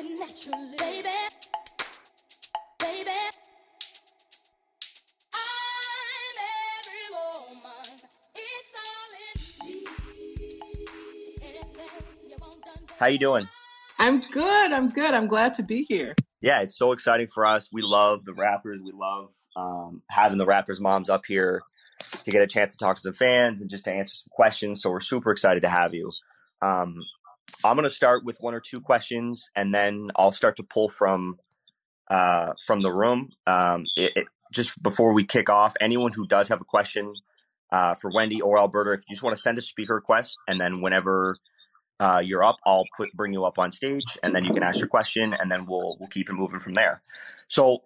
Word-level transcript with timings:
it 0.00 0.18
naturally, 0.18 0.76
baby, 0.78 1.08
baby. 2.78 3.10
I'm 5.34 6.36
every 6.80 7.06
woman. 7.12 8.00
It's 8.34 8.74
all 8.80 9.12
in 9.26 9.68
me. 9.68 9.86
Anything 11.42 11.84
you 12.28 12.36
want 12.40 12.64
done, 12.64 12.96
How 12.98 13.06
you 13.06 13.18
doing? 13.18 13.48
I'm 13.98 14.22
good. 14.30 14.72
I'm 14.72 14.88
good. 14.88 15.12
I'm 15.12 15.26
glad 15.26 15.54
to 15.54 15.62
be 15.62 15.84
here. 15.86 16.14
Yeah, 16.40 16.60
it's 16.60 16.78
so 16.78 16.92
exciting 16.92 17.28
for 17.28 17.44
us. 17.44 17.68
We 17.70 17.82
love 17.82 18.24
the 18.24 18.32
Raptors. 18.32 18.78
We 18.82 18.92
love 18.94 19.28
um, 19.56 20.02
having 20.08 20.38
the 20.38 20.46
Raptors' 20.46 20.80
moms 20.80 21.10
up 21.10 21.26
here 21.26 21.60
to 22.24 22.30
get 22.30 22.40
a 22.40 22.46
chance 22.46 22.72
to 22.72 22.78
talk 22.78 22.96
to 22.96 23.02
some 23.02 23.12
fans 23.12 23.60
and 23.60 23.68
just 23.68 23.84
to 23.84 23.92
answer 23.92 24.14
some 24.14 24.30
questions. 24.30 24.80
So 24.80 24.90
we're 24.90 25.00
super 25.00 25.30
excited 25.30 25.64
to 25.64 25.68
have 25.68 25.92
you. 25.92 26.10
Um, 26.62 27.02
I'm 27.64 27.76
going 27.76 27.88
to 27.88 27.94
start 27.94 28.24
with 28.24 28.38
one 28.40 28.54
or 28.54 28.60
two 28.60 28.80
questions, 28.80 29.50
and 29.54 29.74
then 29.74 30.10
I'll 30.16 30.32
start 30.32 30.56
to 30.56 30.62
pull 30.62 30.88
from 30.88 31.38
uh, 32.08 32.54
from 32.66 32.80
the 32.80 32.92
room. 32.92 33.30
Um, 33.46 33.86
it, 33.96 34.12
it, 34.16 34.26
just 34.52 34.80
before 34.82 35.12
we 35.12 35.24
kick 35.24 35.48
off, 35.48 35.74
anyone 35.80 36.12
who 36.12 36.26
does 36.26 36.48
have 36.48 36.60
a 36.60 36.64
question 36.64 37.12
uh, 37.70 37.94
for 37.94 38.10
Wendy 38.12 38.40
or 38.40 38.58
Alberta, 38.58 38.92
if 38.92 39.00
you 39.08 39.14
just 39.14 39.22
want 39.22 39.36
to 39.36 39.42
send 39.42 39.58
a 39.58 39.60
speaker 39.60 39.94
request, 39.94 40.36
and 40.48 40.60
then 40.60 40.80
whenever 40.80 41.36
uh, 42.00 42.20
you're 42.24 42.42
up, 42.42 42.56
I'll 42.66 42.86
put 42.96 43.12
bring 43.12 43.32
you 43.32 43.44
up 43.44 43.58
on 43.58 43.72
stage, 43.72 44.18
and 44.22 44.34
then 44.34 44.44
you 44.44 44.52
can 44.52 44.62
ask 44.62 44.78
your 44.78 44.88
question, 44.88 45.34
and 45.38 45.50
then 45.50 45.66
we'll 45.66 45.96
we'll 46.00 46.08
keep 46.08 46.28
it 46.28 46.32
moving 46.32 46.60
from 46.60 46.74
there. 46.74 47.02
So 47.48 47.82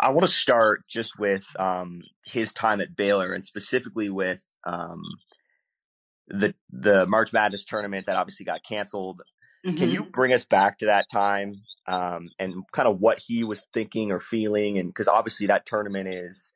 I 0.00 0.10
want 0.10 0.26
to 0.26 0.32
start 0.32 0.86
just 0.88 1.18
with 1.18 1.44
um, 1.58 2.02
his 2.24 2.52
time 2.52 2.80
at 2.80 2.96
Baylor, 2.96 3.30
and 3.30 3.44
specifically 3.44 4.08
with 4.08 4.40
um, 4.64 5.02
the 6.28 6.54
the 6.70 7.06
March 7.06 7.32
Madness 7.32 7.64
tournament 7.64 8.06
that 8.06 8.16
obviously 8.16 8.46
got 8.46 8.64
canceled. 8.66 9.22
Mm-hmm. 9.64 9.76
Can 9.76 9.90
you 9.90 10.04
bring 10.04 10.32
us 10.32 10.44
back 10.44 10.78
to 10.78 10.86
that 10.86 11.08
time 11.10 11.62
um, 11.86 12.30
and 12.38 12.64
kind 12.72 12.88
of 12.88 13.00
what 13.00 13.20
he 13.20 13.44
was 13.44 13.66
thinking 13.72 14.10
or 14.10 14.18
feeling? 14.18 14.78
And 14.78 14.88
because 14.88 15.08
obviously 15.08 15.48
that 15.48 15.66
tournament 15.66 16.08
is 16.08 16.52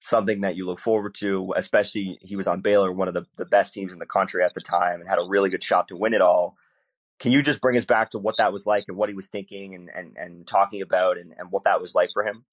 something 0.00 0.42
that 0.42 0.56
you 0.56 0.64
look 0.64 0.78
forward 0.78 1.14
to, 1.16 1.52
especially 1.56 2.18
he 2.22 2.36
was 2.36 2.46
on 2.46 2.60
Baylor, 2.60 2.92
one 2.92 3.08
of 3.08 3.14
the, 3.14 3.26
the 3.36 3.44
best 3.44 3.74
teams 3.74 3.92
in 3.92 3.98
the 3.98 4.06
country 4.06 4.42
at 4.42 4.54
the 4.54 4.60
time, 4.60 5.00
and 5.00 5.08
had 5.08 5.18
a 5.18 5.28
really 5.28 5.50
good 5.50 5.62
shot 5.62 5.88
to 5.88 5.96
win 5.96 6.14
it 6.14 6.20
all. 6.20 6.56
Can 7.18 7.32
you 7.32 7.42
just 7.42 7.60
bring 7.60 7.76
us 7.76 7.84
back 7.84 8.10
to 8.10 8.18
what 8.18 8.36
that 8.38 8.52
was 8.52 8.64
like 8.64 8.84
and 8.86 8.96
what 8.96 9.08
he 9.08 9.14
was 9.14 9.28
thinking 9.28 9.74
and, 9.74 9.90
and, 9.94 10.16
and 10.16 10.46
talking 10.46 10.82
about 10.82 11.18
and, 11.18 11.34
and 11.36 11.50
what 11.50 11.64
that 11.64 11.80
was 11.80 11.94
like 11.94 12.10
for 12.12 12.24
him? 12.24 12.44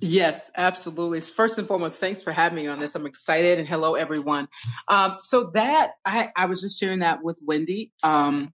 Yes, 0.00 0.50
absolutely. 0.54 1.20
First 1.22 1.58
and 1.58 1.66
foremost, 1.66 1.98
thanks 1.98 2.22
for 2.22 2.32
having 2.32 2.56
me 2.56 2.66
on 2.66 2.80
this. 2.80 2.94
I'm 2.94 3.06
excited 3.06 3.58
and 3.58 3.66
hello 3.66 3.94
everyone. 3.94 4.48
Um, 4.88 5.16
so 5.18 5.50
that 5.54 5.92
I, 6.04 6.30
I 6.36 6.46
was 6.46 6.60
just 6.60 6.78
sharing 6.78 6.98
that 6.98 7.22
with 7.22 7.38
Wendy. 7.42 7.92
Um, 8.02 8.52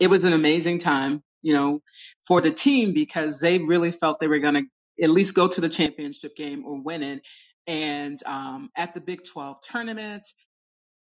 it 0.00 0.08
was 0.08 0.24
an 0.24 0.32
amazing 0.32 0.78
time, 0.78 1.22
you 1.42 1.54
know, 1.54 1.82
for 2.26 2.40
the 2.40 2.52
team 2.52 2.94
because 2.94 3.40
they 3.40 3.58
really 3.58 3.90
felt 3.90 4.20
they 4.20 4.28
were 4.28 4.38
going 4.38 4.54
to 4.54 4.64
at 5.02 5.10
least 5.10 5.34
go 5.34 5.48
to 5.48 5.60
the 5.60 5.68
championship 5.68 6.36
game 6.36 6.64
or 6.64 6.80
win 6.80 7.02
it. 7.02 7.22
And 7.66 8.18
um, 8.24 8.70
at 8.76 8.94
the 8.94 9.00
Big 9.00 9.24
12 9.24 9.60
tournament, 9.60 10.26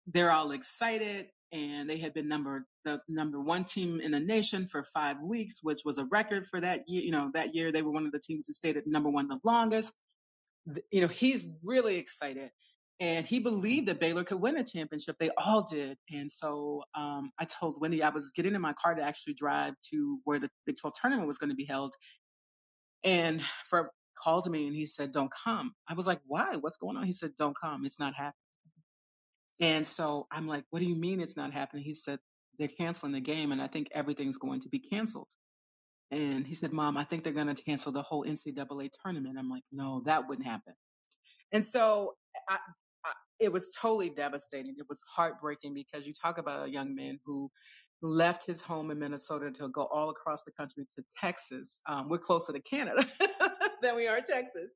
they're 0.05 0.31
all 0.31 0.51
excited 0.51 1.27
and 1.51 1.89
they 1.89 1.97
had 1.97 2.13
been 2.13 2.27
number 2.27 2.65
the 2.85 3.01
number 3.07 3.39
one 3.39 3.65
team 3.65 3.99
in 4.01 4.11
the 4.11 4.19
nation 4.19 4.67
for 4.67 4.83
five 4.83 5.17
weeks, 5.21 5.59
which 5.61 5.81
was 5.83 5.97
a 5.97 6.05
record 6.05 6.45
for 6.45 6.61
that 6.61 6.87
year. 6.87 7.03
You 7.03 7.11
know, 7.11 7.31
that 7.33 7.55
year 7.55 7.71
they 7.71 7.81
were 7.81 7.91
one 7.91 8.05
of 8.05 8.11
the 8.11 8.19
teams 8.19 8.45
who 8.47 8.53
stayed 8.53 8.77
at 8.77 8.87
number 8.87 9.09
one 9.09 9.27
the 9.27 9.39
longest. 9.43 9.93
You 10.91 11.01
know, 11.01 11.07
he's 11.07 11.47
really 11.63 11.95
excited. 11.97 12.51
And 13.01 13.25
he 13.25 13.39
believed 13.39 13.87
that 13.87 14.01
Baylor 14.01 14.25
could 14.25 14.41
win 14.41 14.57
a 14.57 14.63
championship. 14.63 15.15
They 15.19 15.29
all 15.37 15.63
did. 15.63 15.97
And 16.11 16.29
so 16.29 16.83
um, 16.95 17.31
I 17.39 17.45
told 17.45 17.79
Wendy 17.79 18.03
I 18.03 18.09
was 18.09 18.31
getting 18.35 18.55
in 18.55 18.61
my 18.61 18.73
car 18.73 18.93
to 18.93 19.01
actually 19.01 19.35
drive 19.35 19.73
to 19.91 20.19
where 20.25 20.37
the 20.37 20.49
Big 20.65 20.75
12 20.81 20.95
tournament 21.01 21.25
was 21.25 21.37
going 21.37 21.49
to 21.49 21.55
be 21.55 21.65
held. 21.65 21.93
And 23.05 23.41
for 23.69 23.91
called 24.21 24.49
me 24.49 24.67
and 24.67 24.75
he 24.75 24.85
said, 24.85 25.11
"Don't 25.11 25.31
come." 25.45 25.73
I 25.87 25.93
was 25.93 26.07
like, 26.07 26.19
"Why? 26.25 26.57
What's 26.57 26.77
going 26.77 26.97
on?" 26.97 27.05
He 27.05 27.13
said, 27.13 27.35
"Don't 27.37 27.55
come. 27.59 27.85
It's 27.85 27.99
not 27.99 28.13
happening." 28.13 28.48
And 29.59 29.85
so 29.85 30.27
I'm 30.31 30.47
like, 30.47 30.65
what 30.69 30.79
do 30.79 30.85
you 30.85 30.95
mean 30.95 31.19
it's 31.19 31.37
not 31.37 31.53
happening? 31.53 31.83
He 31.83 31.93
said, 31.93 32.19
they're 32.57 32.67
canceling 32.67 33.13
the 33.13 33.21
game 33.21 33.51
and 33.51 33.61
I 33.61 33.67
think 33.67 33.89
everything's 33.93 34.37
going 34.37 34.61
to 34.61 34.69
be 34.69 34.79
canceled. 34.79 35.27
And 36.11 36.45
he 36.45 36.55
said, 36.55 36.73
mom, 36.73 36.97
I 36.97 37.03
think 37.03 37.23
they're 37.23 37.33
going 37.33 37.53
to 37.53 37.63
cancel 37.63 37.91
the 37.91 38.01
whole 38.01 38.25
NCAA 38.25 38.89
tournament. 39.03 39.37
I'm 39.37 39.49
like, 39.49 39.63
no, 39.71 40.01
that 40.05 40.27
wouldn't 40.27 40.47
happen. 40.47 40.73
And 41.51 41.63
so 41.63 42.15
I, 42.47 42.57
I, 43.05 43.11
it 43.39 43.53
was 43.53 43.75
totally 43.79 44.09
devastating. 44.09 44.75
It 44.77 44.85
was 44.89 45.01
heartbreaking 45.15 45.73
because 45.73 46.05
you 46.05 46.13
talk 46.13 46.37
about 46.37 46.67
a 46.67 46.71
young 46.71 46.95
man 46.95 47.19
who 47.25 47.49
left 48.01 48.45
his 48.45 48.61
home 48.61 48.91
in 48.91 48.99
Minnesota 48.99 49.51
to 49.51 49.69
go 49.69 49.83
all 49.83 50.09
across 50.09 50.43
the 50.43 50.51
country 50.51 50.85
to 50.95 51.03
Texas. 51.21 51.81
Um, 51.87 52.09
we're 52.09 52.17
closer 52.17 52.53
to 52.53 52.59
Canada 52.59 53.05
than 53.81 53.95
we 53.95 54.07
are 54.07 54.21
Texas, 54.21 54.71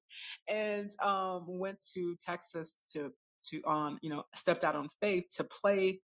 and 0.48 0.90
um, 1.02 1.46
went 1.48 1.78
to 1.96 2.16
Texas 2.26 2.84
to 2.94 3.12
to 3.50 3.62
on 3.66 4.00
you 4.02 4.10
know 4.10 4.24
stepped 4.34 4.64
out 4.64 4.76
on 4.76 4.90
faith 5.00 5.26
to 5.38 5.44
play 5.44 6.00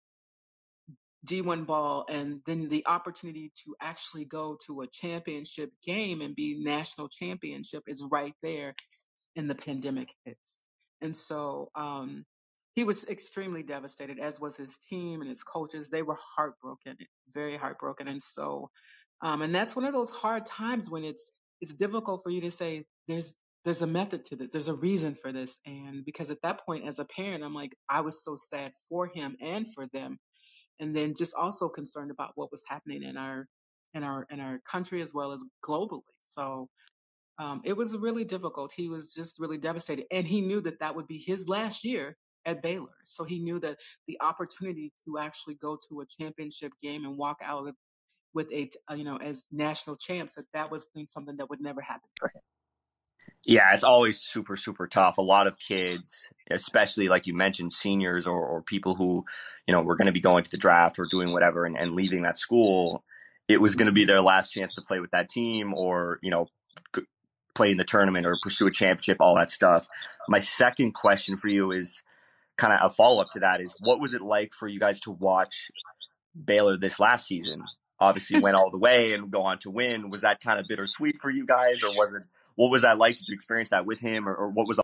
D1 1.27 1.67
ball, 1.67 2.07
and 2.09 2.41
then 2.47 2.69
the 2.69 2.87
opportunity 2.87 3.53
to 3.65 3.75
actually 3.81 4.25
go 4.25 4.57
to 4.67 4.83
a 4.83 4.87
championship 4.87 5.71
game 5.85 6.21
and 6.21 6.37
be 6.37 6.63
national 6.63 7.09
championship 7.09 7.83
is 7.87 8.07
right 8.11 8.35
there 8.43 8.75
and 9.35 9.51
the 9.51 9.55
pandemic 9.55 10.13
hits. 10.25 10.61
And 11.01 11.15
so 11.15 11.71
um, 11.75 12.25
he 12.75 12.85
was 12.85 13.05
extremely 13.05 13.63
devastated, 13.63 14.19
as 14.19 14.41
was 14.41 14.57
his 14.57 14.79
team 14.91 15.21
and 15.21 15.29
his 15.29 15.43
coaches. 15.43 15.89
They 15.89 16.03
were 16.03 16.19
heartbroken, 16.37 16.97
very 17.33 17.57
heartbroken. 17.57 18.09
And 18.09 18.23
so, 18.23 18.71
um, 19.21 19.43
and 19.43 19.55
that's 19.55 19.75
one 19.75 19.85
of 19.85 19.93
those 19.93 20.11
hard 20.11 20.47
times 20.47 20.89
when 20.89 21.05
it's 21.05 21.31
it's 21.61 21.75
difficult 21.75 22.23
for 22.23 22.31
you 22.31 22.43
to 22.43 22.51
say 22.51 22.85
there's 23.09 23.35
there's 23.67 23.83
a 23.83 23.87
method 23.87 24.25
to 24.27 24.37
this, 24.37 24.53
there's 24.53 24.69
a 24.69 24.75
reason 24.75 25.15
for 25.15 25.33
this, 25.33 25.59
and 25.67 26.05
because 26.05 26.31
at 26.31 26.41
that 26.43 26.65
point, 26.65 26.87
as 26.87 27.01
a 27.01 27.05
parent, 27.05 27.45
I'm 27.45 27.55
like 27.55 27.77
I 27.91 28.01
was 28.01 28.25
so 28.25 28.37
sad 28.37 28.73
for 28.89 29.11
him 29.13 29.37
and 29.43 29.67
for 29.75 29.87
them, 29.89 30.19
and 30.81 30.97
then 30.97 31.15
just 31.15 31.35
also 31.35 31.69
concerned 31.69 32.11
about 32.11 32.33
what 32.37 32.51
was 32.51 32.63
happening 32.69 33.03
in 33.03 33.17
our 33.17 33.47
in 33.93 34.05
our 34.05 34.27
in 34.31 34.41
our 34.41 34.61
country 34.71 35.03
as 35.03 35.13
well 35.13 35.33
as 35.33 35.45
globally. 35.63 36.03
So 36.21 36.69
um, 37.39 37.63
it 37.65 37.77
was 37.77 37.97
really 37.97 38.25
difficult. 38.25 38.73
He 38.75 38.89
was 38.89 39.13
just 39.13 39.41
really 39.41 39.59
devastated. 39.59 40.07
And 40.11 40.27
he 40.27 40.41
knew 40.41 40.61
that 40.63 40.81
that 40.81 40.97
would 40.97 41.07
be 41.07 41.19
his 41.19 41.49
last 41.49 41.85
year 41.85 42.17
at 42.45 42.63
Baylor. 42.63 42.95
So 43.05 43.25
he 43.25 43.39
knew 43.41 43.59
that 43.61 43.79
the 44.07 44.19
opportunity 44.21 44.93
to 45.05 45.19
actually 45.19 45.57
go 45.57 45.79
to 45.89 46.01
a 46.01 46.07
championship 46.07 46.73
game 46.83 47.05
and 47.05 47.17
walk 47.17 47.39
out 47.43 47.65
with 47.65 47.75
with 48.35 48.53
a, 48.53 48.69
uh, 48.91 48.95
you 48.95 49.05
know, 49.05 49.17
as 49.17 49.47
national 49.51 49.97
champs, 49.97 50.35
that 50.35 50.45
that 50.53 50.71
was 50.71 50.89
something 51.09 51.39
that 51.39 51.49
would 51.49 51.61
never 51.61 51.81
happen 51.81 52.09
for 52.19 52.29
him. 52.29 52.43
Yeah, 53.45 53.73
it's 53.75 53.85
always 53.85 54.21
super, 54.21 54.57
super 54.57 54.89
tough. 54.89 55.19
A 55.19 55.23
lot 55.23 55.47
of 55.47 55.57
kids, 55.57 56.29
especially 56.51 57.09
like 57.09 57.27
you 57.27 57.35
mentioned, 57.35 57.73
seniors 57.73 58.27
or, 58.27 58.45
or 58.45 58.63
people 58.63 58.97
who, 58.97 59.25
you 59.69 59.73
know, 59.73 59.83
were 59.83 59.97
going 59.97 60.07
to 60.07 60.13
be 60.13 60.21
going 60.21 60.43
to 60.43 60.51
the 60.51 60.57
draft 60.57 60.99
or 60.99 61.07
doing 61.09 61.33
whatever 61.33 61.65
and, 61.65 61.77
and 61.77 61.93
leaving 61.93 62.23
that 62.23 62.39
school, 62.39 63.05
it 63.47 63.61
was 63.61 63.77
going 63.77 63.87
to 63.87 63.93
be 63.93 64.05
their 64.05 64.21
last 64.21 64.51
chance 64.51 64.75
to 64.75 64.83
play 64.83 64.99
with 64.99 65.13
that 65.13 65.29
team 65.29 65.75
or, 65.75 66.19
you 66.23 66.31
know, 66.31 66.49
play 67.55 67.71
in 67.71 67.77
the 67.77 67.85
tournament 67.85 68.27
or 68.27 68.37
pursue 68.43 68.67
a 68.67 68.71
championship, 68.71 69.19
all 69.21 69.37
that 69.37 69.51
stuff. 69.51 69.89
My 70.29 70.41
second 70.41 70.93
question 70.93 71.37
for 71.37 71.49
you 71.49 71.71
is 71.73 72.03
kind 72.57 72.73
of 72.73 72.91
a 72.91 72.95
follow 72.95 73.23
up 73.23 73.31
to 73.33 73.41
that 73.41 73.61
is 73.61 73.75
what 73.81 74.01
was 74.01 74.15
it 74.15 74.23
like 74.23 74.55
for 74.55 74.67
you 74.67 74.81
guys 74.81 75.01
to 75.01 75.11
watch 75.11 75.71
Baylor 76.43 76.77
this 76.77 77.01
last 77.01 77.27
season? 77.27 77.63
Obviously 77.99 78.41
went 78.41 78.57
all 78.57 78.71
the 78.71 78.79
way 78.79 79.13
and 79.13 79.31
go 79.31 79.43
on 79.43 79.59
to 79.61 79.71
win. 79.71 80.11
Was 80.11 80.23
that 80.23 80.41
kind 80.41 80.61
of 80.61 80.67
bittersweet 80.69 81.21
for 81.21 81.31
you 81.31 81.47
guys 81.47 81.83
or 81.83 81.91
was 81.91 82.13
it 82.15 82.23
what 82.57 82.71
was 82.71 82.83
that 82.83 82.99
like? 82.99 83.17
Did 83.17 83.29
you 83.29 83.35
experience 83.35 83.71
that 83.71 83.87
with 83.87 84.01
him 84.01 84.29
or, 84.29 84.35
or 84.35 84.51
what 84.51 84.69
was 84.69 84.81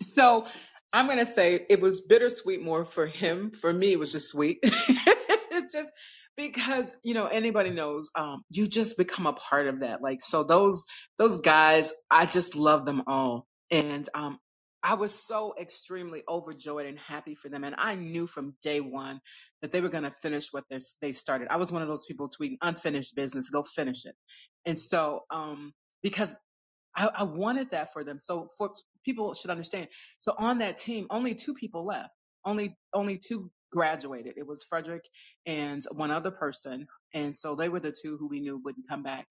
So 0.00 0.46
I'm 0.92 1.06
going 1.06 1.18
to 1.18 1.26
say 1.26 1.66
it 1.68 1.80
was 1.80 2.02
bittersweet 2.02 2.62
more 2.62 2.84
for 2.84 3.06
him. 3.06 3.52
For 3.52 3.72
me, 3.72 3.92
it 3.92 3.98
was 3.98 4.12
just 4.12 4.30
sweet. 4.30 4.58
it's 4.62 5.74
just 5.74 5.92
because, 6.36 6.96
you 7.04 7.14
know, 7.14 7.26
anybody 7.26 7.70
knows, 7.70 8.10
um, 8.16 8.42
you 8.50 8.66
just 8.68 8.96
become 8.96 9.26
a 9.26 9.32
part 9.34 9.66
of 9.68 9.80
that. 9.80 10.02
Like, 10.02 10.20
so 10.20 10.44
those, 10.44 10.86
those 11.18 11.40
guys, 11.40 11.92
I 12.10 12.26
just 12.26 12.56
love 12.56 12.86
them 12.86 13.02
all. 13.06 13.46
And, 13.70 14.08
um, 14.14 14.38
I 14.82 14.94
was 14.94 15.12
so 15.12 15.54
extremely 15.60 16.22
overjoyed 16.28 16.86
and 16.86 16.98
happy 16.98 17.34
for 17.34 17.48
them. 17.48 17.64
And 17.64 17.74
I 17.76 17.96
knew 17.96 18.26
from 18.28 18.54
day 18.62 18.80
one 18.80 19.20
that 19.62 19.72
they 19.72 19.80
were 19.80 19.88
going 19.88 20.04
to 20.04 20.12
finish 20.12 20.52
what 20.52 20.64
they 21.02 21.12
started. 21.12 21.48
I 21.50 21.56
was 21.56 21.72
one 21.72 21.82
of 21.82 21.88
those 21.88 22.06
people 22.06 22.28
tweeting 22.30 22.58
unfinished 22.62 23.16
business, 23.16 23.50
go 23.50 23.64
finish 23.64 24.06
it. 24.06 24.14
And 24.64 24.78
so, 24.78 25.22
um, 25.30 25.72
because 26.02 26.36
I, 26.96 27.10
I 27.14 27.22
wanted 27.24 27.70
that 27.70 27.92
for 27.92 28.04
them. 28.04 28.18
So 28.18 28.48
for 28.56 28.70
people 29.04 29.34
should 29.34 29.50
understand. 29.50 29.88
So 30.18 30.34
on 30.36 30.58
that 30.58 30.78
team, 30.78 31.06
only 31.10 31.34
two 31.34 31.54
people 31.54 31.84
left. 31.84 32.10
Only 32.44 32.76
only 32.94 33.18
two 33.18 33.50
graduated. 33.72 34.34
It 34.36 34.46
was 34.46 34.64
Frederick 34.64 35.04
and 35.46 35.82
one 35.92 36.12
other 36.12 36.30
person, 36.30 36.86
and 37.12 37.34
so 37.34 37.56
they 37.56 37.68
were 37.68 37.80
the 37.80 37.92
two 37.92 38.16
who 38.16 38.28
we 38.28 38.40
knew 38.40 38.60
wouldn't 38.64 38.88
come 38.88 39.02
back 39.02 39.26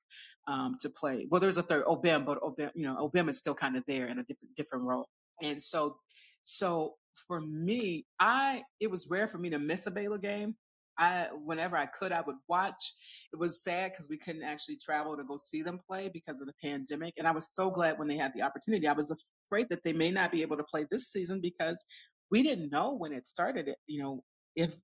um, 0.48 0.76
to 0.82 0.90
play. 0.90 1.26
Well, 1.30 1.40
there's 1.40 1.58
a 1.58 1.64
third, 1.64 1.86
Obim, 1.86 2.26
but 2.26 2.42
Obim, 2.42 2.72
you 2.76 2.84
know, 2.84 3.10
Obim 3.10 3.30
is 3.30 3.38
still 3.38 3.56
kind 3.56 3.78
of 3.78 3.84
there 3.88 4.08
in 4.08 4.20
a 4.20 4.24
different 4.24 4.56
different 4.58 4.84
role. 4.84 5.08
And 5.42 5.62
so, 5.62 5.98
so 6.44 6.96
for 7.28 7.40
me, 7.40 8.06
I 8.20 8.64
it 8.82 8.92
was 8.92 9.08
rare 9.10 9.30
for 9.30 9.38
me 9.38 9.52
to 9.52 9.60
miss 9.60 9.88
a 9.88 9.92
Baylor 9.92 10.18
game 10.18 10.56
I, 10.98 11.28
whenever 11.44 11.78
I 11.78 11.86
could, 11.86 12.12
I 12.12 12.22
would 12.22 12.36
watch. 12.48 12.94
It 13.34 13.40
was 13.40 13.64
sad 13.64 13.92
because 13.92 14.08
we 14.10 14.18
couldn't 14.18 14.44
actually 14.44 14.78
travel 14.78 15.18
to 15.18 15.24
go 15.24 15.38
see 15.38 15.62
them 15.62 15.80
play 15.88 16.10
because 16.14 16.42
of 16.42 16.48
the 16.48 16.54
pandemic. 16.64 17.14
And 17.18 17.28
I 17.28 17.32
was 17.32 17.54
so 17.54 17.70
glad 17.70 18.00
when 18.00 18.08
they 18.08 18.18
had 18.18 18.32
the 18.34 18.44
opportunity. 18.44 18.88
I 18.88 18.94
was 18.94 19.14
afraid 19.50 19.68
that 19.70 19.84
they 19.84 19.94
may 19.94 20.12
not 20.12 20.32
be 20.32 20.42
able 20.42 20.58
to 20.58 20.64
play 20.64 20.86
this 20.90 21.12
season 21.12 21.42
because 21.42 21.84
we 22.32 22.44
didn't 22.44 22.72
know 22.72 22.96
when 22.96 23.14
it 23.14 23.26
started, 23.26 23.70
you 23.88 24.02
know, 24.02 24.24
if 24.56 24.76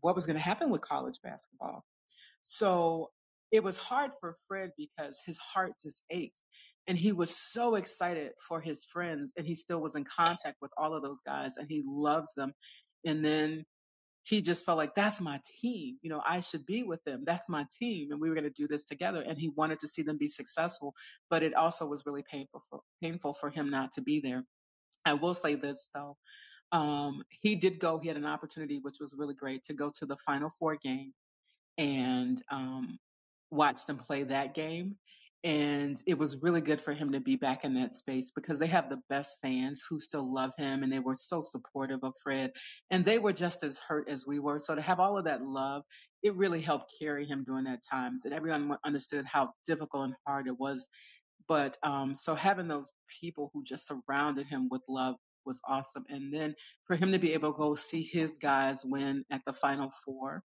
what 0.00 0.14
was 0.14 0.26
going 0.26 0.36
to 0.36 0.42
happen 0.42 0.70
with 0.70 0.80
college 0.80 1.18
basketball. 1.22 1.84
So 2.42 3.10
it 3.50 3.62
was 3.62 3.78
hard 3.78 4.10
for 4.20 4.34
Fred 4.46 4.70
because 4.76 5.20
his 5.24 5.38
heart 5.38 5.72
just 5.82 6.02
ached. 6.10 6.40
And 6.86 6.96
he 6.96 7.12
was 7.12 7.34
so 7.36 7.74
excited 7.74 8.32
for 8.48 8.60
his 8.60 8.84
friends 8.86 9.32
and 9.36 9.46
he 9.46 9.54
still 9.54 9.80
was 9.80 9.94
in 9.94 10.04
contact 10.04 10.56
with 10.62 10.70
all 10.78 10.94
of 10.94 11.02
those 11.02 11.20
guys 11.20 11.56
and 11.56 11.66
he 11.68 11.82
loves 11.86 12.32
them. 12.34 12.54
And 13.04 13.22
then 13.24 13.64
he 14.28 14.42
just 14.42 14.66
felt 14.66 14.76
like 14.76 14.94
that's 14.94 15.22
my 15.22 15.40
team. 15.62 15.96
You 16.02 16.10
know, 16.10 16.22
I 16.24 16.40
should 16.40 16.66
be 16.66 16.82
with 16.82 17.02
them. 17.04 17.22
That's 17.24 17.48
my 17.48 17.64
team. 17.78 18.12
And 18.12 18.20
we 18.20 18.28
were 18.28 18.34
going 18.34 18.44
to 18.44 18.50
do 18.50 18.68
this 18.68 18.84
together. 18.84 19.24
And 19.26 19.38
he 19.38 19.48
wanted 19.48 19.78
to 19.80 19.88
see 19.88 20.02
them 20.02 20.18
be 20.18 20.28
successful, 20.28 20.94
but 21.30 21.42
it 21.42 21.54
also 21.54 21.86
was 21.86 22.04
really 22.04 22.22
painful 22.30 22.62
for, 22.68 22.80
painful 23.00 23.32
for 23.32 23.48
him 23.48 23.70
not 23.70 23.92
to 23.92 24.02
be 24.02 24.20
there. 24.20 24.44
I 25.06 25.14
will 25.14 25.32
say 25.32 25.54
this 25.54 25.88
though. 25.94 26.18
Um, 26.72 27.22
he 27.40 27.56
did 27.56 27.80
go, 27.80 27.98
he 27.98 28.08
had 28.08 28.18
an 28.18 28.26
opportunity, 28.26 28.80
which 28.82 28.96
was 29.00 29.14
really 29.16 29.32
great 29.32 29.62
to 29.64 29.72
go 29.72 29.90
to 29.98 30.04
the 30.04 30.18
final 30.18 30.50
four 30.50 30.76
game 30.76 31.14
and 31.78 32.42
um, 32.50 32.98
watched 33.50 33.86
them 33.86 33.96
play 33.96 34.24
that 34.24 34.54
game. 34.54 34.96
And 35.44 35.96
it 36.04 36.18
was 36.18 36.42
really 36.42 36.60
good 36.60 36.80
for 36.80 36.92
him 36.92 37.12
to 37.12 37.20
be 37.20 37.36
back 37.36 37.64
in 37.64 37.74
that 37.74 37.94
space 37.94 38.32
because 38.32 38.58
they 38.58 38.66
have 38.66 38.88
the 38.88 39.00
best 39.08 39.36
fans 39.40 39.84
who 39.88 40.00
still 40.00 40.32
love 40.32 40.52
him 40.58 40.82
and 40.82 40.92
they 40.92 40.98
were 40.98 41.14
so 41.14 41.40
supportive 41.40 42.00
of 42.02 42.14
Fred. 42.22 42.52
And 42.90 43.04
they 43.04 43.18
were 43.18 43.32
just 43.32 43.62
as 43.62 43.78
hurt 43.78 44.08
as 44.08 44.26
we 44.26 44.40
were. 44.40 44.58
So 44.58 44.74
to 44.74 44.82
have 44.82 44.98
all 44.98 45.16
of 45.16 45.26
that 45.26 45.42
love, 45.42 45.84
it 46.24 46.34
really 46.34 46.60
helped 46.60 46.92
carry 47.00 47.24
him 47.24 47.44
during 47.44 47.64
that 47.64 47.82
times. 47.88 48.24
And 48.24 48.34
everyone 48.34 48.76
understood 48.84 49.26
how 49.26 49.52
difficult 49.64 50.06
and 50.06 50.14
hard 50.26 50.48
it 50.48 50.58
was. 50.58 50.88
But 51.46 51.76
um, 51.84 52.16
so 52.16 52.34
having 52.34 52.66
those 52.66 52.90
people 53.20 53.50
who 53.54 53.62
just 53.62 53.86
surrounded 53.86 54.46
him 54.46 54.68
with 54.68 54.82
love 54.88 55.14
was 55.46 55.60
awesome. 55.64 56.04
And 56.08 56.34
then 56.34 56.56
for 56.82 56.96
him 56.96 57.12
to 57.12 57.18
be 57.18 57.34
able 57.34 57.52
to 57.52 57.58
go 57.58 57.74
see 57.76 58.02
his 58.02 58.38
guys 58.38 58.84
win 58.84 59.24
at 59.30 59.42
the 59.46 59.52
Final 59.52 59.92
Four 60.04 60.42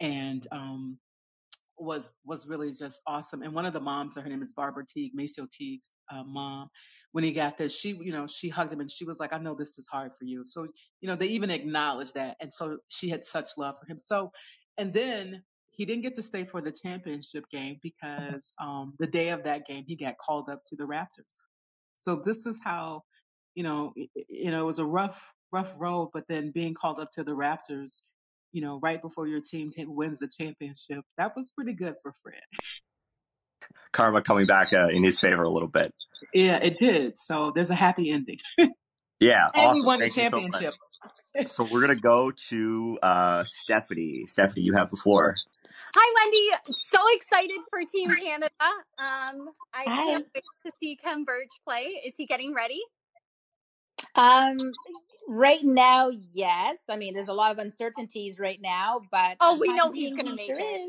and 0.00 0.46
um, 0.52 0.98
was 1.78 2.12
was 2.24 2.46
really 2.46 2.72
just 2.72 3.00
awesome. 3.06 3.42
And 3.42 3.52
one 3.54 3.66
of 3.66 3.72
the 3.72 3.80
moms, 3.80 4.16
her 4.16 4.28
name 4.28 4.42
is 4.42 4.52
Barbara 4.52 4.84
Teague, 4.86 5.12
Maceo 5.14 5.46
Teague's 5.50 5.92
uh, 6.10 6.22
mom. 6.24 6.68
When 7.12 7.24
he 7.24 7.32
got 7.32 7.56
there, 7.56 7.68
she 7.68 7.90
you 7.90 8.12
know 8.12 8.26
she 8.26 8.48
hugged 8.48 8.72
him 8.72 8.80
and 8.80 8.90
she 8.90 9.04
was 9.04 9.18
like, 9.20 9.32
"I 9.32 9.38
know 9.38 9.54
this 9.54 9.78
is 9.78 9.88
hard 9.88 10.12
for 10.14 10.24
you." 10.24 10.44
So 10.44 10.66
you 11.00 11.08
know 11.08 11.16
they 11.16 11.26
even 11.26 11.50
acknowledged 11.50 12.14
that, 12.14 12.36
and 12.40 12.52
so 12.52 12.78
she 12.88 13.08
had 13.08 13.24
such 13.24 13.50
love 13.56 13.76
for 13.78 13.90
him. 13.90 13.98
So, 13.98 14.32
and 14.76 14.92
then 14.92 15.42
he 15.70 15.84
didn't 15.84 16.02
get 16.02 16.14
to 16.16 16.22
stay 16.22 16.44
for 16.44 16.60
the 16.60 16.72
championship 16.72 17.44
game 17.50 17.78
because 17.82 18.52
um, 18.60 18.94
the 18.98 19.06
day 19.06 19.28
of 19.28 19.44
that 19.44 19.66
game 19.66 19.84
he 19.86 19.96
got 19.96 20.18
called 20.18 20.48
up 20.50 20.64
to 20.66 20.76
the 20.76 20.84
Raptors. 20.84 21.42
So 21.94 22.20
this 22.24 22.46
is 22.46 22.60
how 22.62 23.02
you 23.54 23.62
know 23.62 23.92
it, 23.96 24.10
you 24.28 24.50
know 24.50 24.60
it 24.60 24.66
was 24.66 24.78
a 24.78 24.86
rough 24.86 25.32
rough 25.52 25.72
road, 25.78 26.10
but 26.12 26.24
then 26.28 26.50
being 26.50 26.74
called 26.74 27.00
up 27.00 27.10
to 27.12 27.24
the 27.24 27.32
Raptors 27.32 28.00
you 28.52 28.62
know, 28.62 28.78
right 28.80 29.00
before 29.00 29.26
your 29.26 29.40
team 29.40 29.70
t- 29.70 29.84
wins 29.86 30.18
the 30.18 30.28
championship. 30.28 31.04
That 31.16 31.36
was 31.36 31.50
pretty 31.50 31.74
good 31.74 31.94
for 32.02 32.12
Fred. 32.22 32.40
Karma 33.92 34.22
coming 34.22 34.46
back 34.46 34.72
uh, 34.72 34.88
in 34.88 35.02
his 35.04 35.20
favor 35.20 35.42
a 35.42 35.50
little 35.50 35.68
bit. 35.68 35.92
Yeah, 36.32 36.58
it 36.62 36.78
did. 36.78 37.18
So 37.18 37.52
there's 37.54 37.70
a 37.70 37.74
happy 37.74 38.10
ending. 38.10 38.38
Yeah, 39.20 39.48
and 39.52 39.66
awesome. 39.66 39.80
we 39.80 39.84
won 39.84 39.98
the 39.98 40.04
Thank 40.04 40.16
you 40.16 40.22
so 40.30 40.30
championship. 40.30 40.74
So 41.46 41.68
we're 41.70 41.80
gonna 41.80 41.96
go 41.96 42.30
to 42.50 42.98
uh, 43.02 43.44
Stephanie. 43.44 44.24
Stephanie, 44.28 44.62
you 44.62 44.74
have 44.74 44.90
the 44.90 44.96
floor. 44.96 45.34
Hi, 45.96 46.14
Wendy. 46.16 46.72
So 46.72 46.98
excited 47.14 47.58
for 47.70 47.80
Team 47.84 48.14
Canada. 48.16 48.50
Um, 48.60 49.48
I 49.74 49.84
Hi. 49.86 50.06
can't 50.06 50.26
wait 50.34 50.44
to 50.66 50.72
see 50.78 50.96
Khem 51.02 51.24
Birch 51.24 51.50
play. 51.66 52.00
Is 52.06 52.14
he 52.16 52.26
getting 52.26 52.54
ready? 52.54 52.80
Um, 54.14 54.56
right 55.28 55.62
now, 55.64 56.10
yes. 56.32 56.78
I 56.88 56.96
mean, 56.96 57.14
there's 57.14 57.28
a 57.28 57.32
lot 57.34 57.52
of 57.52 57.58
uncertainties 57.58 58.38
right 58.38 58.60
now, 58.60 59.02
but 59.10 59.38
Oh, 59.40 59.58
we 59.60 59.72
know 59.72 59.92
he's 59.92 60.14
gonna 60.14 60.34
make 60.34 60.50
sure 60.50 60.58
it. 60.58 60.82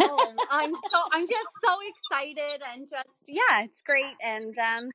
Oh, 0.00 0.42
I'm 0.50 0.74
so 0.92 0.98
I'm 1.12 1.26
just 1.28 1.48
so 1.64 1.76
excited 1.88 2.62
and 2.72 2.88
just 2.88 3.22
yeah, 3.26 3.62
it's 3.64 3.82
great 3.82 4.16
and 4.22 4.56
um 4.58 4.90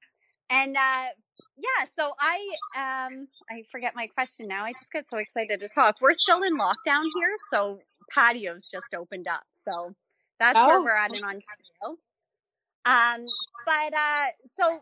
and 0.50 0.76
uh 0.78 1.08
yeah, 1.58 1.86
so 1.98 2.14
I 2.20 2.38
um 2.78 3.28
I 3.50 3.64
forget 3.72 3.94
my 3.96 4.08
question 4.08 4.48
now. 4.48 4.66
I 4.66 4.74
just 4.74 4.92
get 4.92 5.08
so 5.08 5.18
excited 5.18 5.60
to 5.62 5.70
talk. 5.70 5.98
We're 6.02 6.14
still 6.14 6.44
in 6.44 6.58
lockdown 6.58 7.06
here, 7.16 7.36
so 7.52 7.80
patios 8.14 8.68
just 8.72 8.94
opened 8.96 9.28
up. 9.28 9.44
So 9.54 9.94
that's 10.40 10.66
where 10.66 10.80
Oh. 10.80 10.84
we're 10.84 10.96
at 10.98 11.14
in 11.14 11.24
Ontario. 11.24 11.98
Um 12.86 13.26
but 13.66 13.94
uh 13.94 14.28
so 14.46 14.82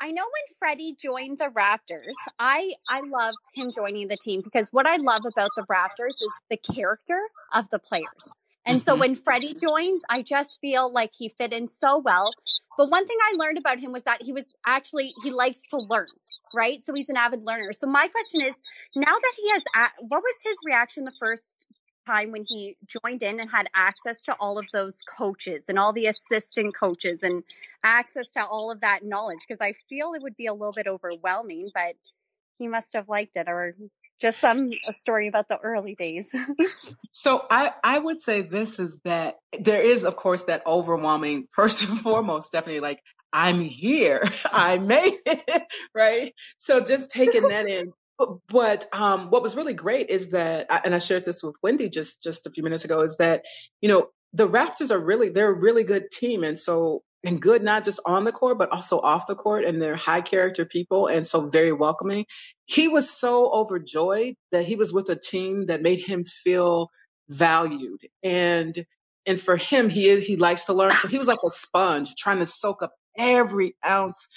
I 0.00 0.12
know 0.12 0.22
when 0.24 0.56
Freddie 0.58 0.96
joined 1.00 1.38
the 1.38 1.50
Raptors, 1.50 2.14
I 2.38 2.74
I 2.88 3.00
loved 3.00 3.38
him 3.54 3.72
joining 3.72 4.08
the 4.08 4.16
team 4.16 4.42
because 4.42 4.68
what 4.72 4.86
I 4.86 4.96
love 4.96 5.24
about 5.26 5.50
the 5.56 5.64
Raptors 5.64 6.22
is 6.22 6.32
the 6.50 6.56
character 6.58 7.20
of 7.52 7.68
the 7.70 7.80
players. 7.80 8.34
And 8.66 8.82
so 8.82 8.96
Mhm. 8.96 9.00
when 9.00 9.14
Freddie 9.16 9.54
joins, 9.54 10.02
I 10.10 10.22
just 10.22 10.60
feel 10.60 10.92
like 10.92 11.12
he 11.14 11.28
fit 11.30 11.52
in 11.52 11.66
so 11.66 11.98
well. 11.98 12.36
But 12.76 12.90
one 12.90 13.06
thing 13.06 13.18
I 13.32 13.36
learned 13.36 13.58
about 13.58 13.80
him 13.80 13.92
was 13.92 14.04
that 14.04 14.22
he 14.22 14.32
was 14.32 14.46
actually 14.66 15.14
he 15.16 15.30
likes 15.30 15.66
to 15.68 15.78
learn, 15.78 16.08
right? 16.52 16.84
So 16.84 16.94
he's 16.94 17.08
an 17.08 17.16
avid 17.16 17.42
learner. 17.44 17.72
So 17.72 17.88
my 17.88 18.08
question 18.08 18.40
is, 18.42 18.60
now 18.94 19.06
that 19.12 19.32
he 19.36 19.50
has, 19.50 19.62
what 20.00 20.22
was 20.22 20.34
his 20.44 20.58
reaction 20.64 21.04
the 21.04 21.12
first 21.18 21.66
time 22.08 22.32
when 22.32 22.44
he 22.44 22.76
joined 22.86 23.22
in 23.22 23.40
and 23.40 23.50
had 23.50 23.68
access 23.74 24.22
to 24.24 24.32
all 24.40 24.58
of 24.58 24.66
those 24.72 25.02
coaches 25.02 25.66
and 25.68 25.78
all 25.78 25.92
the 25.92 26.06
assistant 26.06 26.74
coaches 26.74 27.22
and 27.22 27.42
access 27.84 28.32
to 28.32 28.44
all 28.44 28.70
of 28.70 28.80
that 28.80 29.04
knowledge? 29.04 29.40
Because 29.46 29.60
I 29.60 29.74
feel 29.88 30.14
it 30.14 30.22
would 30.22 30.36
be 30.36 30.46
a 30.46 30.52
little 30.52 30.72
bit 30.72 30.86
overwhelming, 30.86 31.70
but 31.74 31.94
he 32.58 32.68
must 32.68 32.94
have 32.94 33.08
liked 33.08 33.36
it, 33.36 33.48
or 33.48 33.74
just 34.20 34.40
some 34.40 34.70
a 34.88 34.92
story 34.92 35.28
about 35.28 35.48
the 35.48 35.58
early 35.58 35.94
days. 35.94 36.30
So 37.10 37.44
I, 37.50 37.72
I 37.82 37.98
would 37.98 38.22
say 38.22 38.42
this 38.42 38.78
is 38.78 38.98
that 39.04 39.36
there 39.58 39.82
is, 39.82 40.04
of 40.04 40.16
course, 40.16 40.44
that 40.44 40.62
overwhelming, 40.66 41.48
first 41.52 41.88
and 41.88 41.98
foremost, 41.98 42.48
Stephanie, 42.48 42.80
like, 42.80 43.00
I'm 43.32 43.60
here. 43.60 44.22
I 44.52 44.78
made 44.78 45.18
it, 45.26 45.62
right? 45.94 46.34
So 46.56 46.80
just 46.80 47.10
taking 47.10 47.48
that 47.48 47.66
in. 47.66 47.92
But, 48.48 48.86
um, 48.94 49.30
what 49.30 49.42
was 49.42 49.56
really 49.56 49.74
great 49.74 50.10
is 50.10 50.30
that, 50.30 50.66
and 50.84 50.94
I 50.94 50.98
shared 50.98 51.24
this 51.24 51.42
with 51.42 51.56
Wendy 51.62 51.88
just, 51.88 52.22
just 52.22 52.46
a 52.46 52.50
few 52.50 52.62
minutes 52.64 52.84
ago, 52.84 53.02
is 53.02 53.16
that, 53.18 53.44
you 53.80 53.88
know, 53.88 54.08
the 54.34 54.48
Raptors 54.48 54.90
are 54.90 54.98
really, 54.98 55.30
they're 55.30 55.50
a 55.50 55.54
really 55.58 55.84
good 55.84 56.10
team. 56.10 56.44
And 56.44 56.58
so, 56.58 57.02
and 57.24 57.40
good 57.42 57.62
not 57.62 57.84
just 57.84 58.00
on 58.06 58.24
the 58.24 58.32
court, 58.32 58.58
but 58.58 58.70
also 58.72 59.00
off 59.00 59.26
the 59.26 59.34
court. 59.34 59.64
And 59.64 59.80
they're 59.80 59.96
high 59.96 60.20
character 60.20 60.64
people. 60.64 61.06
And 61.06 61.26
so 61.26 61.48
very 61.48 61.72
welcoming. 61.72 62.26
He 62.66 62.88
was 62.88 63.10
so 63.10 63.50
overjoyed 63.52 64.34
that 64.52 64.64
he 64.66 64.76
was 64.76 64.92
with 64.92 65.08
a 65.10 65.16
team 65.16 65.66
that 65.66 65.82
made 65.82 66.00
him 66.00 66.24
feel 66.24 66.90
valued 67.28 68.00
and 68.22 68.86
and 69.26 69.40
for 69.40 69.56
him 69.56 69.90
he 69.90 70.08
is 70.08 70.22
he 70.22 70.36
likes 70.36 70.64
to 70.64 70.72
learn 70.72 70.92
so 70.96 71.08
he 71.08 71.18
was 71.18 71.26
like 71.28 71.38
a 71.46 71.50
sponge 71.50 72.14
trying 72.16 72.38
to 72.38 72.46
soak 72.46 72.82
up 72.82 72.92
every 73.18 73.76
ounce 73.86 74.28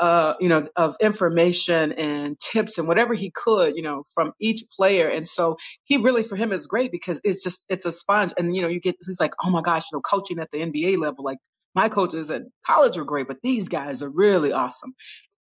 uh 0.00 0.34
you 0.40 0.48
know 0.48 0.66
of 0.76 0.96
information 1.00 1.92
and 1.92 2.38
tips 2.38 2.78
and 2.78 2.88
whatever 2.88 3.14
he 3.14 3.30
could 3.30 3.76
you 3.76 3.82
know 3.82 4.02
from 4.14 4.32
each 4.40 4.64
player 4.74 5.08
and 5.08 5.28
so 5.28 5.56
he 5.84 5.98
really 5.98 6.22
for 6.22 6.36
him 6.36 6.52
is 6.52 6.66
great 6.66 6.90
because 6.90 7.20
it's 7.24 7.44
just 7.44 7.66
it's 7.68 7.86
a 7.86 7.92
sponge 7.92 8.32
and 8.38 8.56
you 8.56 8.62
know 8.62 8.68
you 8.68 8.80
get 8.80 8.96
he's 9.06 9.20
like 9.20 9.34
oh 9.44 9.50
my 9.50 9.62
gosh 9.62 9.84
you 9.92 9.96
know 9.96 10.02
coaching 10.02 10.38
at 10.40 10.50
the 10.50 10.58
NBA 10.58 10.98
level 10.98 11.24
like 11.24 11.38
my 11.74 11.88
coaches 11.88 12.30
at 12.30 12.42
college 12.66 12.98
are 12.98 13.04
great 13.04 13.28
but 13.28 13.38
these 13.42 13.68
guys 13.68 14.02
are 14.02 14.10
really 14.10 14.52
awesome 14.52 14.94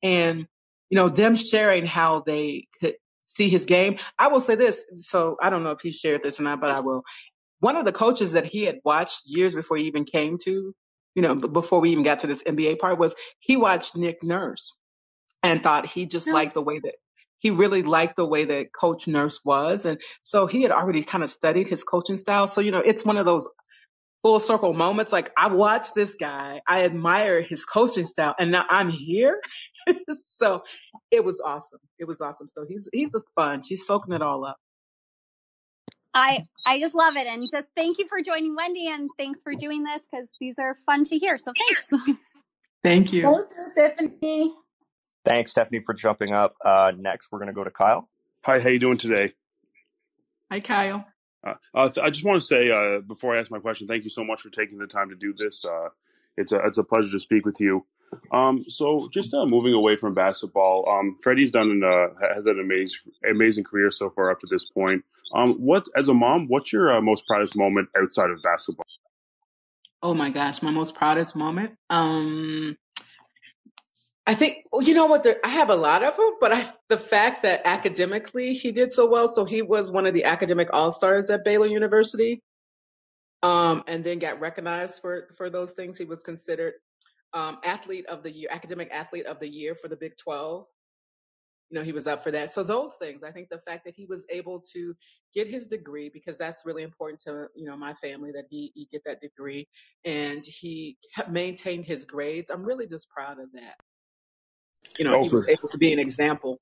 and 0.02 0.46
you 0.90 0.96
know 0.96 1.08
them 1.08 1.34
sharing 1.34 1.86
how 1.86 2.20
they 2.20 2.68
could 2.80 2.94
see 3.22 3.48
his 3.48 3.66
game. 3.66 3.98
I 4.18 4.28
will 4.28 4.40
say 4.40 4.56
this, 4.56 4.84
so 4.96 5.36
I 5.40 5.50
don't 5.50 5.64
know 5.64 5.70
if 5.70 5.80
he 5.80 5.92
shared 5.92 6.22
this 6.22 6.40
or 6.40 6.42
not, 6.44 6.60
but 6.60 6.70
I 6.70 6.80
will. 6.80 7.04
One 7.60 7.76
of 7.76 7.84
the 7.84 7.92
coaches 7.92 8.32
that 8.32 8.46
he 8.46 8.64
had 8.64 8.80
watched 8.84 9.22
years 9.24 9.54
before 9.54 9.76
he 9.76 9.84
even 9.84 10.04
came 10.04 10.36
to, 10.44 10.74
you 11.14 11.22
know, 11.22 11.34
b- 11.36 11.48
before 11.48 11.80
we 11.80 11.90
even 11.92 12.04
got 12.04 12.20
to 12.20 12.26
this 12.28 12.42
NBA 12.44 12.78
part 12.78 12.98
was 12.98 13.14
he 13.40 13.56
watched 13.56 13.96
Nick 13.96 14.22
Nurse 14.22 14.72
and 15.42 15.62
thought 15.62 15.86
he 15.86 16.06
just 16.06 16.28
No. 16.28 16.34
liked 16.34 16.54
the 16.54 16.62
way 16.62 16.80
that 16.80 16.94
he 17.40 17.50
really 17.52 17.82
liked 17.82 18.16
the 18.16 18.26
way 18.26 18.46
that 18.46 18.72
Coach 18.72 19.08
Nurse 19.08 19.40
was. 19.44 19.86
And 19.86 20.00
so 20.22 20.46
he 20.46 20.62
had 20.62 20.72
already 20.72 21.04
kind 21.04 21.24
of 21.24 21.30
studied 21.30 21.68
his 21.68 21.84
coaching 21.84 22.18
style. 22.18 22.48
So, 22.48 22.60
you 22.62 22.72
know, 22.72 22.82
it's 22.84 23.04
one 23.04 23.18
of 23.18 23.26
those 23.26 23.48
full 24.22 24.40
circle 24.40 24.74
moments. 24.74 25.12
Like 25.12 25.32
I 25.36 25.48
watched 25.48 25.94
this 25.96 26.16
guy, 26.16 26.62
I 26.68 26.84
admire 26.84 27.42
his 27.42 27.66
coaching 27.66 28.06
style, 28.06 28.34
and 28.38 28.52
now 28.52 28.66
I'm 28.68 28.90
here. 28.90 29.40
so 30.24 30.64
it 31.10 31.24
was 31.24 31.42
awesome. 31.44 31.80
It 31.98 32.06
was 32.06 32.22
awesome. 32.22 32.48
So 32.48 32.66
he's 32.68 32.90
he's 32.92 33.14
a 33.14 33.20
sponge. 33.30 33.66
He's 33.68 33.86
soaking 33.86 34.14
it 34.14 34.22
all 34.22 34.44
up. 34.46 34.58
I 36.14 36.46
I 36.66 36.78
just 36.78 36.94
love 36.94 37.16
it, 37.16 37.26
and 37.26 37.48
just 37.50 37.68
thank 37.76 37.98
you 37.98 38.06
for 38.08 38.20
joining 38.22 38.54
Wendy, 38.54 38.88
and 38.88 39.08
thanks 39.18 39.42
for 39.42 39.54
doing 39.54 39.82
this 39.82 40.02
because 40.10 40.30
these 40.40 40.58
are 40.58 40.76
fun 40.86 41.04
to 41.04 41.18
hear. 41.18 41.38
So 41.38 41.52
thanks. 41.56 42.18
Thank 42.82 43.12
you. 43.12 43.22
Thank 43.22 43.46
you, 43.56 43.68
Stephanie. 43.68 44.54
Thanks, 45.24 45.52
Stephanie, 45.52 45.82
for 45.86 45.94
jumping 45.94 46.34
up. 46.34 46.56
Uh, 46.64 46.90
next, 46.98 47.28
we're 47.30 47.38
gonna 47.38 47.52
go 47.52 47.62
to 47.62 47.70
Kyle. 47.70 48.08
Hi, 48.44 48.58
how 48.58 48.70
you 48.70 48.80
doing 48.80 48.98
today? 48.98 49.32
Hi, 50.50 50.58
Kyle. 50.58 51.06
Uh, 51.46 51.54
uh, 51.74 51.88
th- 51.88 52.04
I 52.04 52.10
just 52.10 52.24
want 52.24 52.40
to 52.40 52.46
say 52.46 52.70
uh, 52.70 53.00
before 53.00 53.36
I 53.36 53.40
ask 53.40 53.50
my 53.50 53.60
question, 53.60 53.86
thank 53.86 54.02
you 54.02 54.10
so 54.10 54.24
much 54.24 54.40
for 54.40 54.50
taking 54.50 54.78
the 54.78 54.88
time 54.88 55.10
to 55.10 55.14
do 55.14 55.32
this. 55.32 55.64
Uh, 55.64 55.90
it's 56.36 56.50
a 56.50 56.58
it's 56.66 56.78
a 56.78 56.84
pleasure 56.84 57.12
to 57.12 57.20
speak 57.20 57.46
with 57.46 57.60
you. 57.60 57.86
Um, 58.30 58.62
so 58.62 59.08
just 59.12 59.34
uh, 59.34 59.46
moving 59.46 59.74
away 59.74 59.96
from 59.96 60.14
basketball, 60.14 60.88
um, 60.88 61.16
Freddie's 61.22 61.50
done 61.50 61.70
an, 61.70 61.82
uh, 61.84 62.34
has 62.34 62.46
an 62.46 62.58
amazing 62.60 63.12
amazing 63.28 63.64
career 63.64 63.90
so 63.90 64.10
far 64.10 64.30
up 64.30 64.40
to 64.40 64.46
this 64.48 64.64
point. 64.64 65.04
Um, 65.34 65.54
what 65.54 65.86
as 65.96 66.08
a 66.08 66.14
mom, 66.14 66.46
what's 66.48 66.72
your 66.72 66.96
uh, 66.96 67.00
most 67.00 67.26
proudest 67.26 67.56
moment 67.56 67.88
outside 67.96 68.30
of 68.30 68.42
basketball? 68.42 68.86
Oh 70.02 70.14
my 70.14 70.30
gosh, 70.30 70.62
my 70.62 70.70
most 70.70 70.94
proudest 70.94 71.36
moment. 71.36 71.72
Um, 71.88 72.76
I 74.26 74.34
think 74.34 74.64
you 74.80 74.94
know 74.94 75.06
what? 75.06 75.24
There, 75.24 75.38
I 75.44 75.48
have 75.48 75.70
a 75.70 75.74
lot 75.74 76.02
of 76.02 76.16
them, 76.16 76.36
but 76.40 76.52
I, 76.52 76.72
the 76.88 76.98
fact 76.98 77.42
that 77.42 77.62
academically 77.64 78.54
he 78.54 78.72
did 78.72 78.92
so 78.92 79.10
well, 79.10 79.26
so 79.26 79.44
he 79.44 79.62
was 79.62 79.90
one 79.90 80.06
of 80.06 80.14
the 80.14 80.24
academic 80.24 80.68
all 80.72 80.92
stars 80.92 81.28
at 81.30 81.44
Baylor 81.44 81.66
University, 81.66 82.40
um, 83.42 83.82
and 83.86 84.04
then 84.04 84.18
got 84.20 84.40
recognized 84.40 85.00
for 85.02 85.28
for 85.36 85.50
those 85.50 85.72
things. 85.72 85.98
He 85.98 86.04
was 86.04 86.22
considered 86.22 86.74
um, 87.34 87.58
athlete 87.64 88.06
of 88.06 88.22
the 88.22 88.32
year, 88.32 88.48
academic 88.50 88.90
athlete 88.92 89.26
of 89.26 89.38
the 89.38 89.48
year 89.48 89.74
for 89.74 89.88
the 89.88 89.96
Big 89.96 90.16
Twelve. 90.16 90.66
You 91.70 91.78
know, 91.78 91.84
he 91.84 91.92
was 91.92 92.06
up 92.06 92.22
for 92.22 92.30
that. 92.32 92.52
So 92.52 92.62
those 92.62 92.96
things, 92.96 93.24
I 93.24 93.30
think 93.30 93.48
the 93.48 93.58
fact 93.58 93.86
that 93.86 93.94
he 93.96 94.04
was 94.06 94.26
able 94.30 94.60
to 94.74 94.94
get 95.34 95.46
his 95.48 95.68
degree, 95.68 96.10
because 96.12 96.36
that's 96.36 96.64
really 96.66 96.82
important 96.82 97.20
to 97.20 97.46
you 97.56 97.66
know 97.66 97.76
my 97.76 97.94
family 97.94 98.32
that 98.32 98.44
he, 98.50 98.72
he 98.74 98.88
get 98.92 99.02
that 99.06 99.20
degree, 99.20 99.68
and 100.04 100.44
he 100.44 100.98
kept- 101.16 101.30
maintained 101.30 101.86
his 101.86 102.04
grades. 102.04 102.50
I'm 102.50 102.64
really 102.64 102.86
just 102.86 103.08
proud 103.10 103.40
of 103.40 103.52
that. 103.54 103.76
You 104.98 105.06
know, 105.06 105.16
Oh, 105.16 105.22
he 105.22 105.30
was 105.30 105.46
able 105.48 105.68
to 105.70 105.78
be 105.78 105.92
an 105.92 105.98
example 105.98 106.58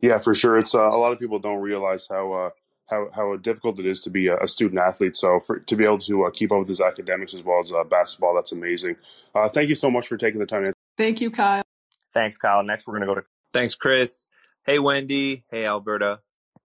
yeah, 0.00 0.18
for 0.18 0.34
sure. 0.34 0.58
It's 0.58 0.74
uh, 0.74 0.82
a 0.82 0.98
lot 0.98 1.12
of 1.12 1.18
people 1.18 1.38
don't 1.38 1.60
realize 1.60 2.06
how 2.10 2.32
uh, 2.32 2.50
how 2.88 3.08
how 3.14 3.36
difficult 3.36 3.78
it 3.78 3.86
is 3.86 4.00
to 4.02 4.10
be 4.10 4.28
a, 4.28 4.36
a 4.38 4.48
student 4.48 4.80
athlete. 4.80 5.16
So 5.16 5.40
for 5.40 5.60
to 5.60 5.76
be 5.76 5.84
able 5.84 5.98
to 5.98 6.24
uh, 6.24 6.30
keep 6.30 6.52
up 6.52 6.58
with 6.58 6.68
his 6.68 6.80
academics 6.80 7.34
as 7.34 7.42
well 7.42 7.60
as 7.60 7.72
uh, 7.72 7.84
basketball, 7.84 8.34
that's 8.34 8.52
amazing. 8.52 8.96
Uh, 9.34 9.48
thank 9.48 9.68
you 9.68 9.74
so 9.74 9.90
much 9.90 10.06
for 10.06 10.16
taking 10.16 10.40
the 10.40 10.46
time. 10.46 10.64
to 10.64 10.72
Thank 10.96 11.20
you, 11.20 11.30
Kyle. 11.30 11.64
Thanks, 12.12 12.36
Kyle. 12.36 12.62
Next, 12.62 12.86
we're 12.86 12.98
going 12.98 13.08
to 13.08 13.14
go 13.14 13.20
to 13.20 13.26
Thanks, 13.52 13.74
Chris. 13.76 14.26
Hey, 14.66 14.78
Wendy. 14.80 15.44
Hey, 15.50 15.64
Alberta. 15.64 16.20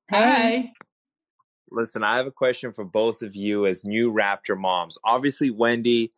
Hi. 0.09 0.71
Listen, 1.71 2.03
I 2.03 2.17
have 2.17 2.25
a 2.25 2.31
question 2.31 2.73
for 2.73 2.83
both 2.83 3.21
of 3.21 3.35
you 3.35 3.67
as 3.67 3.85
new 3.85 4.11
Raptor 4.11 4.57
moms. 4.57 4.97
Obviously, 5.03 5.51
Wendy, 5.51 6.11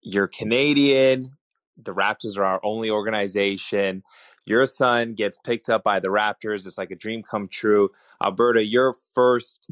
you're 0.00 0.28
Canadian. 0.28 1.36
The 1.82 1.92
Raptors 1.92 2.38
are 2.38 2.44
our 2.44 2.60
only 2.62 2.90
organization. 2.90 4.04
Your 4.46 4.66
son 4.66 5.14
gets 5.14 5.38
picked 5.38 5.68
up 5.68 5.84
by 5.84 6.00
the 6.00 6.08
Raptors. 6.08 6.66
It's 6.66 6.78
like 6.78 6.90
a 6.90 6.96
dream 6.96 7.22
come 7.22 7.48
true. 7.48 7.90
Alberta, 8.24 8.64
your 8.64 8.94
first 9.14 9.70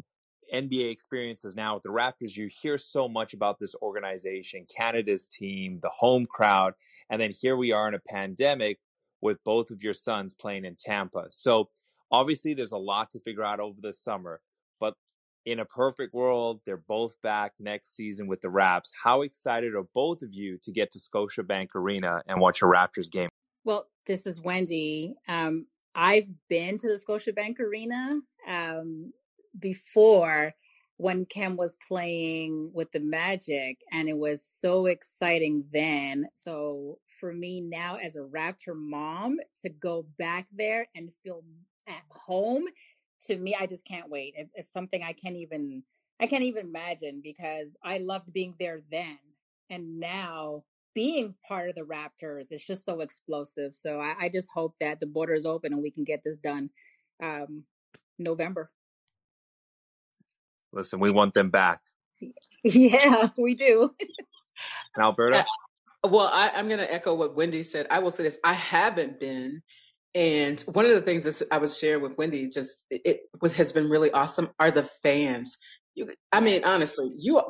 NBA 0.55 0.91
experience 0.91 1.45
is 1.45 1.57
now 1.57 1.75
with 1.75 1.83
the 1.83 1.91
Raptors. 1.91 2.37
You 2.37 2.49
hear 2.49 2.79
so 2.79 3.09
much 3.09 3.35
about 3.35 3.59
this 3.59 3.75
organization, 3.83 4.67
Canada's 4.75 5.29
team, 5.29 5.81
the 5.83 5.89
home 5.89 6.27
crowd. 6.27 6.75
And 7.09 7.21
then 7.21 7.33
here 7.33 7.57
we 7.57 7.73
are 7.73 7.89
in 7.89 7.95
a 7.95 8.01
pandemic 8.01 8.79
with 9.21 9.43
both 9.45 9.71
of 9.71 9.83
your 9.83 9.95
sons 9.95 10.35
playing 10.35 10.65
in 10.65 10.77
Tampa. 10.77 11.27
So 11.31 11.69
obviously, 12.11 12.55
there's 12.55 12.73
a 12.73 12.79
lot 12.79 13.11
to 13.13 13.21
figure 13.21 13.45
out 13.45 13.61
over 13.61 13.81
the 13.81 13.93
summer. 13.93 14.41
But 14.79 14.95
in 15.47 15.59
a 15.59 15.65
perfect 15.65 16.15
world, 16.15 16.61
they're 16.65 16.77
both 16.77 17.21
back 17.23 17.55
next 17.59 17.97
season 17.97 18.29
with 18.29 18.41
the 18.41 18.51
Raps. 18.51 18.93
How 19.03 19.23
excited 19.23 19.75
are 19.75 19.87
both 19.95 20.23
of 20.23 20.33
you 20.33 20.59
to 20.63 20.71
get 20.71 20.93
to 20.93 20.99
Scotiabank 20.99 21.75
Arena 21.75 22.23
and 22.27 22.41
watch 22.41 22.63
a 22.63 22.67
Raptors 22.67 23.11
game? 23.11 23.30
Well, 23.65 23.89
this 24.07 24.27
is 24.27 24.41
Wendy. 24.41 25.15
Um, 25.29 25.67
I've 25.95 26.29
been 26.49 26.79
to 26.79 26.89
the 26.89 26.95
Scotiabank 26.99 27.61
Arena 27.61 28.21
um, 28.49 29.13
before 29.59 30.55
when 30.97 31.27
Khem 31.27 31.57
was 31.57 31.77
playing 31.87 32.71
with 32.75 32.91
the 32.93 33.01
Magic, 33.01 33.79
and 33.93 34.09
it 34.09 34.17
was 34.17 34.43
so 34.45 34.87
exciting 34.87 35.65
then. 35.73 36.27
So 36.35 36.99
for 37.21 37.33
me 37.33 37.61
now, 37.61 37.97
as 37.97 38.17
a 38.17 38.21
Raptor 38.21 38.75
mom, 38.75 39.39
to 39.63 39.69
go 39.69 40.07
back 40.19 40.47
there 40.53 40.87
and 40.95 41.11
feel 41.23 41.43
at 41.89 42.03
home, 42.11 42.65
to 43.27 43.37
me, 43.37 43.57
I 43.59 43.67
just 43.67 43.85
can't 43.87 44.11
wait. 44.11 44.35
It's, 44.37 44.53
it's 44.55 44.73
something 44.73 45.03
I 45.03 45.13
can't 45.13 45.37
even 45.37 45.83
I 46.21 46.27
can't 46.27 46.45
even 46.45 46.67
imagine 46.67 47.21
because 47.23 47.77
I 47.83 47.99
loved 47.99 48.33
being 48.33 48.55
there 48.59 48.81
then, 48.91 49.19
and 49.71 49.99
now 50.01 50.65
being 50.95 51.35
part 51.47 51.69
of 51.69 51.75
the 51.75 51.83
Raptors 51.83 52.51
is 52.51 52.65
just 52.65 52.85
so 52.85 53.01
explosive. 53.01 53.75
So 53.75 54.01
I, 54.01 54.15
I 54.21 54.29
just 54.29 54.51
hope 54.53 54.75
that 54.81 55.01
the 55.01 55.07
border 55.07 55.35
is 55.35 55.47
open 55.47 55.73
and 55.73 55.83
we 55.83 55.91
can 55.91 56.05
get 56.05 56.23
this 56.25 56.37
done 56.37 56.71
um, 57.23 57.65
November. 58.19 58.71
Listen, 60.73 61.01
we 61.01 61.11
want 61.11 61.35
them 61.35 61.51
back. 61.51 61.81
Yeah, 62.63 63.31
we 63.39 63.55
do. 63.55 63.95
And 64.95 65.03
Alberta? 65.03 65.47
Uh, 66.05 66.09
well, 66.09 66.31
I, 66.31 66.51
I'm 66.55 66.69
going 66.69 66.81
to 66.81 66.93
echo 66.93 67.15
what 67.15 67.35
Wendy 67.35 67.63
said. 67.63 67.87
I 67.91 68.01
will 68.01 68.11
say 68.11 68.25
this: 68.25 68.39
I 68.45 68.53
haven't 68.53 69.19
been, 69.19 69.63
and 70.15 70.61
one 70.71 70.85
of 70.85 70.93
the 70.93 71.01
things 71.01 71.25
that 71.25 71.49
I 71.51 71.57
was 71.57 71.79
sharing 71.79 72.03
with 72.03 72.19
Wendy, 72.19 72.51
just 72.51 72.85
it, 72.91 73.01
it 73.07 73.21
was, 73.41 73.55
has 73.55 73.73
been 73.73 73.89
really 73.89 74.11
awesome, 74.11 74.51
are 74.59 74.71
the 74.71 74.83
fans. 74.83 75.57
You, 76.01 76.11
I 76.33 76.41
mean, 76.41 76.65
honestly, 76.65 77.13
you 77.19 77.43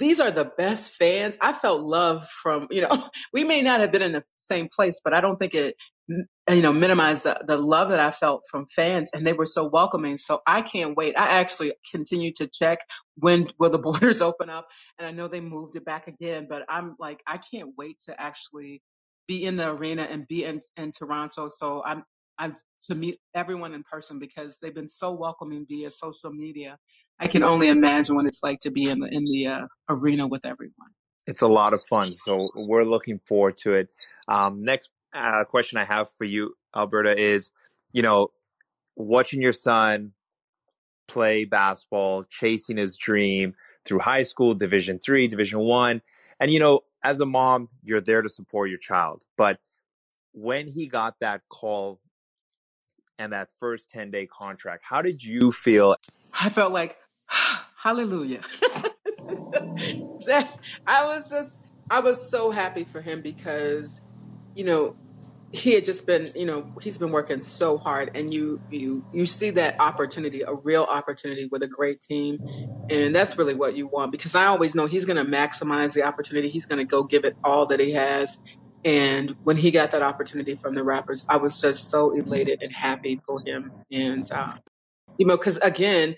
these 0.00 0.20
are 0.20 0.32
the 0.32 0.46
best 0.46 0.92
fans. 0.92 1.38
I 1.40 1.54
felt 1.54 1.82
love 1.82 2.28
from 2.28 2.68
you 2.70 2.82
know. 2.82 2.90
We 3.34 3.44
may 3.44 3.62
not 3.62 3.80
have 3.80 3.92
been 3.92 4.02
in 4.02 4.12
the 4.12 4.24
same 4.38 4.68
place, 4.74 5.00
but 5.04 5.14
I 5.14 5.22
don't 5.22 5.38
think 5.38 5.54
it 5.54 5.76
you 6.08 6.62
know 6.62 6.72
minimized 6.74 7.24
the, 7.24 7.42
the 7.46 7.58
love 7.58 7.90
that 7.90 8.00
I 8.00 8.12
felt 8.12 8.44
from 8.50 8.66
fans, 8.68 9.10
and 9.14 9.26
they 9.26 9.34
were 9.34 9.46
so 9.46 9.66
welcoming. 9.68 10.18
So 10.18 10.42
I 10.46 10.62
can't 10.62 10.96
wait. 10.96 11.18
I 11.18 11.40
actually 11.40 11.74
continue 11.92 12.32
to 12.38 12.48
check 12.48 12.80
when 13.16 13.48
will 13.58 13.70
the 13.70 13.78
borders 13.88 14.22
open 14.22 14.50
up, 14.50 14.68
and 14.98 15.08
I 15.08 15.12
know 15.12 15.28
they 15.28 15.40
moved 15.42 15.76
it 15.76 15.86
back 15.86 16.08
again, 16.08 16.48
but 16.50 16.64
I'm 16.68 16.96
like 17.00 17.22
I 17.26 17.38
can't 17.38 17.72
wait 17.78 17.98
to 18.06 18.20
actually 18.20 18.82
be 19.28 19.46
in 19.46 19.56
the 19.56 19.70
arena 19.70 20.04
and 20.04 20.28
be 20.28 20.44
in, 20.44 20.60
in 20.78 20.92
Toronto. 20.92 21.50
So 21.50 21.82
I'm 21.84 22.04
I'm 22.38 22.56
to 22.88 22.96
meet 22.96 23.20
everyone 23.34 23.74
in 23.74 23.84
person 23.84 24.20
because 24.20 24.60
they've 24.60 24.74
been 24.74 24.88
so 24.88 25.12
welcoming 25.12 25.66
via 25.68 25.90
social 25.90 26.32
media. 26.32 26.78
I 27.20 27.26
can 27.26 27.42
only 27.42 27.68
imagine 27.68 28.16
what 28.16 28.26
it's 28.26 28.42
like 28.42 28.60
to 28.60 28.70
be 28.70 28.88
in 28.88 29.00
the 29.00 29.08
in 29.08 29.24
the 29.24 29.46
uh, 29.46 29.66
arena 29.88 30.26
with 30.26 30.46
everyone. 30.46 30.88
It's 31.26 31.42
a 31.42 31.48
lot 31.48 31.74
of 31.74 31.84
fun. 31.84 32.14
So 32.14 32.50
we're 32.54 32.84
looking 32.84 33.20
forward 33.26 33.58
to 33.58 33.74
it. 33.74 33.88
Um, 34.26 34.64
next 34.64 34.90
uh, 35.12 35.44
question 35.44 35.78
I 35.78 35.84
have 35.84 36.10
for 36.10 36.24
you, 36.24 36.54
Alberta, 36.74 37.16
is 37.16 37.50
you 37.92 38.02
know, 38.02 38.28
watching 38.96 39.42
your 39.42 39.52
son 39.52 40.12
play 41.08 41.44
basketball, 41.44 42.24
chasing 42.24 42.78
his 42.78 42.96
dream 42.96 43.54
through 43.84 43.98
high 43.98 44.22
school, 44.22 44.54
Division 44.54 44.98
three, 44.98 45.28
Division 45.28 45.58
one, 45.60 46.00
and 46.40 46.50
you 46.50 46.58
know, 46.58 46.80
as 47.02 47.20
a 47.20 47.26
mom, 47.26 47.68
you're 47.82 48.00
there 48.00 48.22
to 48.22 48.28
support 48.28 48.70
your 48.70 48.78
child. 48.78 49.24
But 49.36 49.58
when 50.32 50.68
he 50.68 50.86
got 50.86 51.16
that 51.20 51.42
call 51.50 52.00
and 53.18 53.32
that 53.32 53.48
first 53.58 53.90
10 53.90 54.10
day 54.10 54.26
contract, 54.26 54.84
how 54.86 55.02
did 55.02 55.22
you 55.22 55.52
feel? 55.52 55.96
I 56.32 56.48
felt 56.48 56.72
like 56.72 56.96
hallelujah. 57.82 58.42
I 60.86 61.04
was 61.04 61.30
just 61.30 61.60
I 61.90 62.00
was 62.00 62.30
so 62.30 62.50
happy 62.50 62.84
for 62.84 63.00
him 63.00 63.22
because 63.22 64.00
you 64.54 64.64
know 64.64 64.96
he 65.52 65.74
had 65.74 65.84
just 65.84 66.06
been 66.06 66.26
you 66.36 66.46
know 66.46 66.72
he's 66.80 66.98
been 66.98 67.10
working 67.10 67.40
so 67.40 67.76
hard 67.76 68.12
and 68.16 68.32
you 68.32 68.60
you 68.70 69.04
you 69.12 69.26
see 69.26 69.50
that 69.50 69.80
opportunity 69.80 70.42
a 70.42 70.52
real 70.52 70.84
opportunity 70.84 71.46
with 71.50 71.62
a 71.62 71.66
great 71.66 72.00
team. 72.00 72.38
And 72.88 73.14
that's 73.14 73.36
really 73.36 73.54
what 73.54 73.76
you 73.76 73.86
want 73.86 74.12
because 74.12 74.34
I 74.34 74.46
always 74.46 74.74
know 74.74 74.86
he's 74.86 75.04
going 75.04 75.16
to 75.16 75.24
maximize 75.24 75.92
the 75.92 76.04
opportunity. 76.04 76.48
He's 76.48 76.66
going 76.66 76.78
to 76.78 76.84
go 76.84 77.02
give 77.02 77.24
it 77.24 77.36
all 77.42 77.66
that 77.66 77.80
he 77.80 77.94
has. 77.94 78.38
And 78.84 79.36
when 79.44 79.56
he 79.56 79.72
got 79.72 79.90
that 79.90 80.02
opportunity 80.02 80.54
from 80.54 80.74
the 80.74 80.82
Raptors 80.82 81.26
I 81.28 81.36
was 81.36 81.60
just 81.60 81.90
so 81.90 82.12
elated 82.12 82.62
and 82.62 82.72
happy 82.72 83.20
for 83.26 83.40
him. 83.44 83.72
And 83.90 84.30
uh, 84.30 84.52
you 85.18 85.26
know 85.26 85.36
because 85.36 85.58
again 85.58 86.14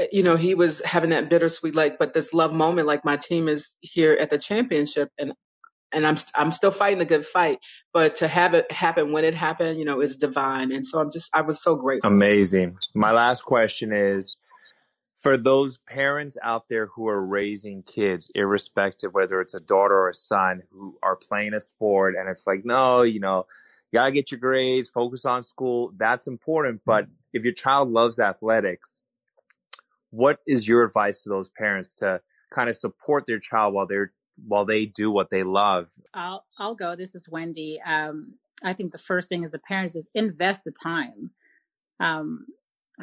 Uh, 0.00 0.04
you 0.12 0.22
know, 0.22 0.36
he 0.36 0.54
was 0.54 0.80
having 0.84 1.10
that 1.10 1.28
bittersweet, 1.28 1.74
like, 1.74 1.98
but 1.98 2.14
this 2.14 2.32
love 2.32 2.52
moment, 2.52 2.86
like 2.86 3.04
my 3.04 3.16
team 3.16 3.48
is 3.48 3.76
here 3.80 4.16
at 4.18 4.30
the 4.30 4.38
championship 4.38 5.10
and, 5.18 5.32
and 5.92 6.06
I'm, 6.06 6.16
st- 6.16 6.32
I'm 6.36 6.52
still 6.52 6.70
fighting 6.70 6.98
the 6.98 7.04
good 7.04 7.24
fight, 7.24 7.58
but 7.92 8.16
to 8.16 8.28
have 8.28 8.54
it 8.54 8.70
happen 8.70 9.12
when 9.12 9.24
it 9.24 9.34
happened, 9.34 9.78
you 9.78 9.84
know, 9.84 10.00
is 10.00 10.16
divine. 10.16 10.72
And 10.72 10.86
so 10.86 11.00
I'm 11.00 11.10
just, 11.10 11.34
I 11.34 11.42
was 11.42 11.60
so 11.60 11.76
grateful. 11.76 12.10
Amazing. 12.10 12.78
My 12.94 13.12
last 13.12 13.42
question 13.44 13.92
is 13.92 14.36
for 15.20 15.36
those 15.36 15.78
parents 15.78 16.38
out 16.42 16.64
there 16.68 16.86
who 16.86 17.08
are 17.08 17.20
raising 17.20 17.82
kids, 17.82 18.30
irrespective 18.34 19.12
whether 19.12 19.40
it's 19.40 19.54
a 19.54 19.60
daughter 19.60 19.94
or 19.94 20.08
a 20.08 20.14
son 20.14 20.62
who 20.70 20.96
are 21.02 21.16
playing 21.16 21.54
a 21.54 21.60
sport, 21.60 22.14
and 22.16 22.28
it's 22.28 22.46
like, 22.46 22.64
no, 22.64 23.02
you 23.02 23.20
know, 23.20 23.46
you 23.90 23.98
gotta 23.98 24.12
get 24.12 24.30
your 24.30 24.40
grades, 24.40 24.88
focus 24.88 25.26
on 25.26 25.42
school. 25.42 25.92
That's 25.96 26.26
important. 26.26 26.80
But 26.86 27.04
mm-hmm. 27.04 27.12
if 27.32 27.44
your 27.44 27.52
child 27.52 27.90
loves 27.90 28.18
athletics, 28.18 29.00
what 30.10 30.40
is 30.46 30.66
your 30.66 30.84
advice 30.84 31.22
to 31.22 31.28
those 31.28 31.50
parents 31.50 31.92
to 31.92 32.20
kind 32.52 32.68
of 32.68 32.76
support 32.76 33.24
their 33.26 33.38
child 33.38 33.74
while 33.74 33.86
they're 33.86 34.12
while 34.46 34.64
they 34.64 34.86
do 34.86 35.10
what 35.10 35.30
they 35.30 35.42
love? 35.42 35.88
I'll 36.14 36.44
I'll 36.58 36.74
go. 36.74 36.96
This 36.96 37.14
is 37.14 37.28
Wendy. 37.28 37.80
Um, 37.84 38.34
I 38.62 38.74
think 38.74 38.92
the 38.92 38.98
first 38.98 39.28
thing 39.28 39.44
as 39.44 39.54
a 39.54 39.58
parent 39.58 39.94
is 39.94 40.06
invest 40.14 40.64
the 40.64 40.72
time. 40.72 41.30
Um, 41.98 42.46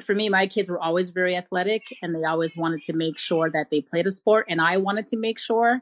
for 0.03 0.13
me, 0.13 0.29
my 0.29 0.47
kids 0.47 0.69
were 0.69 0.79
always 0.79 1.09
very 1.11 1.35
athletic 1.35 1.83
and 2.01 2.13
they 2.13 2.23
always 2.23 2.55
wanted 2.55 2.83
to 2.85 2.93
make 2.93 3.17
sure 3.17 3.49
that 3.49 3.67
they 3.71 3.81
played 3.81 4.05
a 4.05 4.11
sport. 4.11 4.45
And 4.49 4.61
I 4.61 4.77
wanted 4.77 5.07
to 5.07 5.17
make 5.17 5.39
sure 5.39 5.81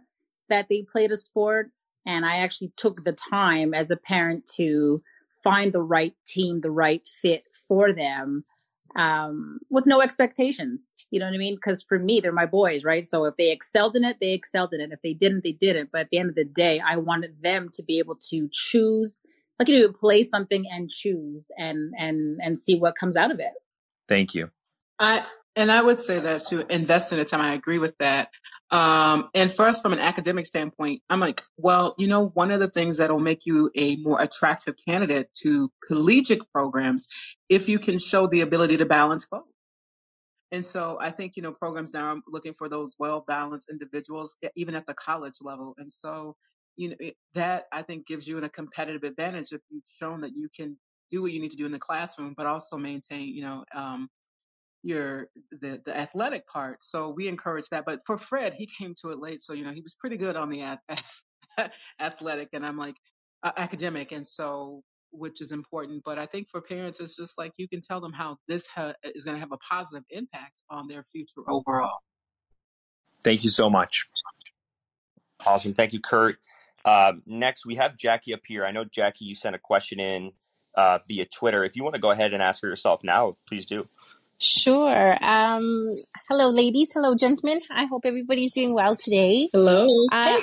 that 0.49 0.67
they 0.69 0.85
played 0.89 1.11
a 1.11 1.17
sport. 1.17 1.71
And 2.05 2.25
I 2.25 2.37
actually 2.37 2.71
took 2.77 3.03
the 3.03 3.17
time 3.29 3.73
as 3.73 3.91
a 3.91 3.97
parent 3.97 4.43
to 4.57 5.01
find 5.43 5.73
the 5.73 5.81
right 5.81 6.13
team, 6.25 6.61
the 6.61 6.71
right 6.71 7.05
fit 7.21 7.43
for 7.67 7.93
them 7.93 8.45
um, 8.95 9.59
with 9.69 9.85
no 9.85 10.01
expectations. 10.01 10.93
You 11.11 11.19
know 11.19 11.25
what 11.25 11.33
I 11.33 11.37
mean? 11.37 11.55
Because 11.55 11.83
for 11.83 11.99
me, 11.99 12.19
they're 12.21 12.31
my 12.31 12.45
boys, 12.45 12.83
right? 12.83 13.07
So 13.07 13.25
if 13.25 13.35
they 13.37 13.51
excelled 13.51 13.95
in 13.95 14.03
it, 14.03 14.17
they 14.19 14.31
excelled 14.31 14.73
in 14.73 14.81
it. 14.81 14.91
If 14.91 15.01
they 15.01 15.13
didn't, 15.13 15.43
they 15.43 15.51
didn't. 15.51 15.89
But 15.91 16.01
at 16.01 16.09
the 16.11 16.17
end 16.17 16.29
of 16.29 16.35
the 16.35 16.45
day, 16.45 16.81
I 16.85 16.97
wanted 16.97 17.41
them 17.41 17.69
to 17.75 17.83
be 17.83 17.99
able 17.99 18.15
to 18.29 18.49
choose, 18.51 19.13
like 19.59 19.67
you 19.67 19.81
know, 19.81 19.93
play 19.93 20.23
something 20.23 20.65
and 20.71 20.89
choose 20.89 21.51
and 21.57 21.93
and 21.97 22.39
and 22.41 22.57
see 22.57 22.77
what 22.77 22.95
comes 22.95 23.17
out 23.17 23.31
of 23.31 23.39
it. 23.39 23.53
Thank 24.07 24.33
you. 24.33 24.49
I 24.99 25.25
and 25.55 25.71
I 25.71 25.81
would 25.81 25.99
say 25.99 26.19
that 26.19 26.45
to 26.45 26.65
invest 26.67 27.11
in 27.11 27.19
the 27.19 27.25
time. 27.25 27.41
I 27.41 27.53
agree 27.53 27.79
with 27.79 27.97
that. 27.99 28.29
Um, 28.71 29.29
and 29.35 29.51
us, 29.59 29.79
from 29.79 29.93
an 29.93 29.99
academic 29.99 30.45
standpoint, 30.45 31.01
I'm 31.09 31.19
like, 31.19 31.43
well, 31.57 31.95
you 31.97 32.07
know, 32.07 32.27
one 32.27 32.51
of 32.51 32.59
the 32.59 32.69
things 32.69 32.97
that'll 32.97 33.19
make 33.19 33.45
you 33.45 33.71
a 33.75 33.95
more 33.97 34.19
attractive 34.19 34.75
candidate 34.87 35.31
to 35.43 35.71
collegiate 35.87 36.41
programs 36.51 37.07
if 37.47 37.69
you 37.69 37.79
can 37.79 37.99
show 37.99 38.27
the 38.27 38.41
ability 38.41 38.77
to 38.77 38.85
balance 38.85 39.25
both. 39.25 39.43
And 40.51 40.65
so 40.65 40.97
I 40.99 41.11
think, 41.11 41.35
you 41.35 41.43
know, 41.43 41.51
programs 41.51 41.93
now 41.93 42.15
are 42.15 42.21
looking 42.27 42.53
for 42.53 42.69
those 42.69 42.95
well 42.97 43.23
balanced 43.27 43.69
individuals, 43.69 44.35
even 44.55 44.75
at 44.75 44.85
the 44.85 44.93
college 44.93 45.35
level. 45.41 45.75
And 45.77 45.91
so, 45.91 46.35
you 46.75 46.89
know, 46.89 46.95
that 47.33 47.65
I 47.71 47.81
think 47.81 48.07
gives 48.07 48.27
you 48.27 48.37
a 48.37 48.49
competitive 48.49 49.03
advantage 49.03 49.51
if 49.51 49.61
you've 49.69 49.83
shown 49.99 50.21
that 50.21 50.31
you 50.35 50.49
can 50.55 50.77
do 51.11 51.21
what 51.21 51.31
you 51.31 51.41
need 51.41 51.51
to 51.51 51.57
do 51.57 51.65
in 51.65 51.71
the 51.71 51.79
classroom, 51.79 52.33
but 52.35 52.45
also 52.45 52.77
maintain, 52.77 53.27
you 53.29 53.41
know, 53.41 53.65
um, 53.73 54.09
your 54.85 55.29
the 55.51 55.81
the 55.83 55.97
athletic 55.97 56.47
part. 56.47 56.83
So 56.83 57.09
we 57.09 57.27
encourage 57.27 57.65
that. 57.71 57.85
But 57.85 58.01
for 58.05 58.17
Fred, 58.17 58.53
he 58.53 58.69
came 58.79 58.93
to 59.01 59.09
it 59.09 59.19
late, 59.19 59.41
so 59.41 59.53
you 59.53 59.65
know 59.65 59.71
he 59.71 59.81
was 59.81 59.95
pretty 59.95 60.15
good 60.15 60.35
on 60.35 60.49
the 60.49 60.61
ath- 60.61 61.03
athletic, 61.99 62.49
and 62.53 62.63
I'm 62.63 62.77
like 62.77 62.95
uh, 63.43 63.51
academic, 63.57 64.11
and 64.11 64.25
so 64.25 64.83
which 65.11 65.41
is 65.41 65.51
important. 65.51 66.03
But 66.05 66.19
I 66.19 66.27
think 66.27 66.49
for 66.51 66.61
parents, 66.61 66.99
it's 66.99 67.15
just 67.15 67.37
like 67.37 67.51
you 67.57 67.67
can 67.67 67.81
tell 67.81 67.99
them 67.99 68.13
how 68.13 68.37
this 68.47 68.67
ha- 68.67 68.93
is 69.03 69.25
going 69.25 69.35
to 69.35 69.39
have 69.39 69.51
a 69.51 69.57
positive 69.57 70.03
impact 70.11 70.61
on 70.69 70.87
their 70.87 71.03
future 71.11 71.41
overall. 71.47 71.99
Thank 73.23 73.43
you 73.43 73.49
so 73.49 73.71
much. 73.71 74.07
Awesome. 75.45 75.73
Thank 75.73 75.93
you, 75.93 75.99
Kurt. 75.99 76.37
Um, 76.85 77.23
next, 77.25 77.65
we 77.65 77.75
have 77.75 77.97
Jackie 77.97 78.35
up 78.35 78.41
here. 78.45 78.63
I 78.63 78.71
know, 78.71 78.83
Jackie, 78.83 79.25
you 79.25 79.33
sent 79.33 79.55
a 79.55 79.59
question 79.59 79.99
in 79.99 80.31
uh, 80.75 80.99
via 81.07 81.25
Twitter. 81.25 81.63
If 81.63 81.75
you 81.75 81.83
want 81.83 81.95
to 81.95 82.01
go 82.01 82.11
ahead 82.11 82.33
and 82.33 82.43
ask 82.43 82.61
her 82.61 82.67
yourself 82.67 83.03
now, 83.03 83.37
please 83.47 83.65
do. 83.65 83.87
Sure. 84.37 85.17
Um, 85.21 85.95
hello, 86.29 86.49
ladies. 86.49 86.91
Hello, 86.93 87.15
gentlemen. 87.15 87.59
I 87.71 87.85
hope 87.85 88.05
everybody's 88.05 88.53
doing 88.53 88.73
well 88.73 88.95
today. 88.95 89.49
Hello. 89.53 89.87
Uh, 90.11 90.41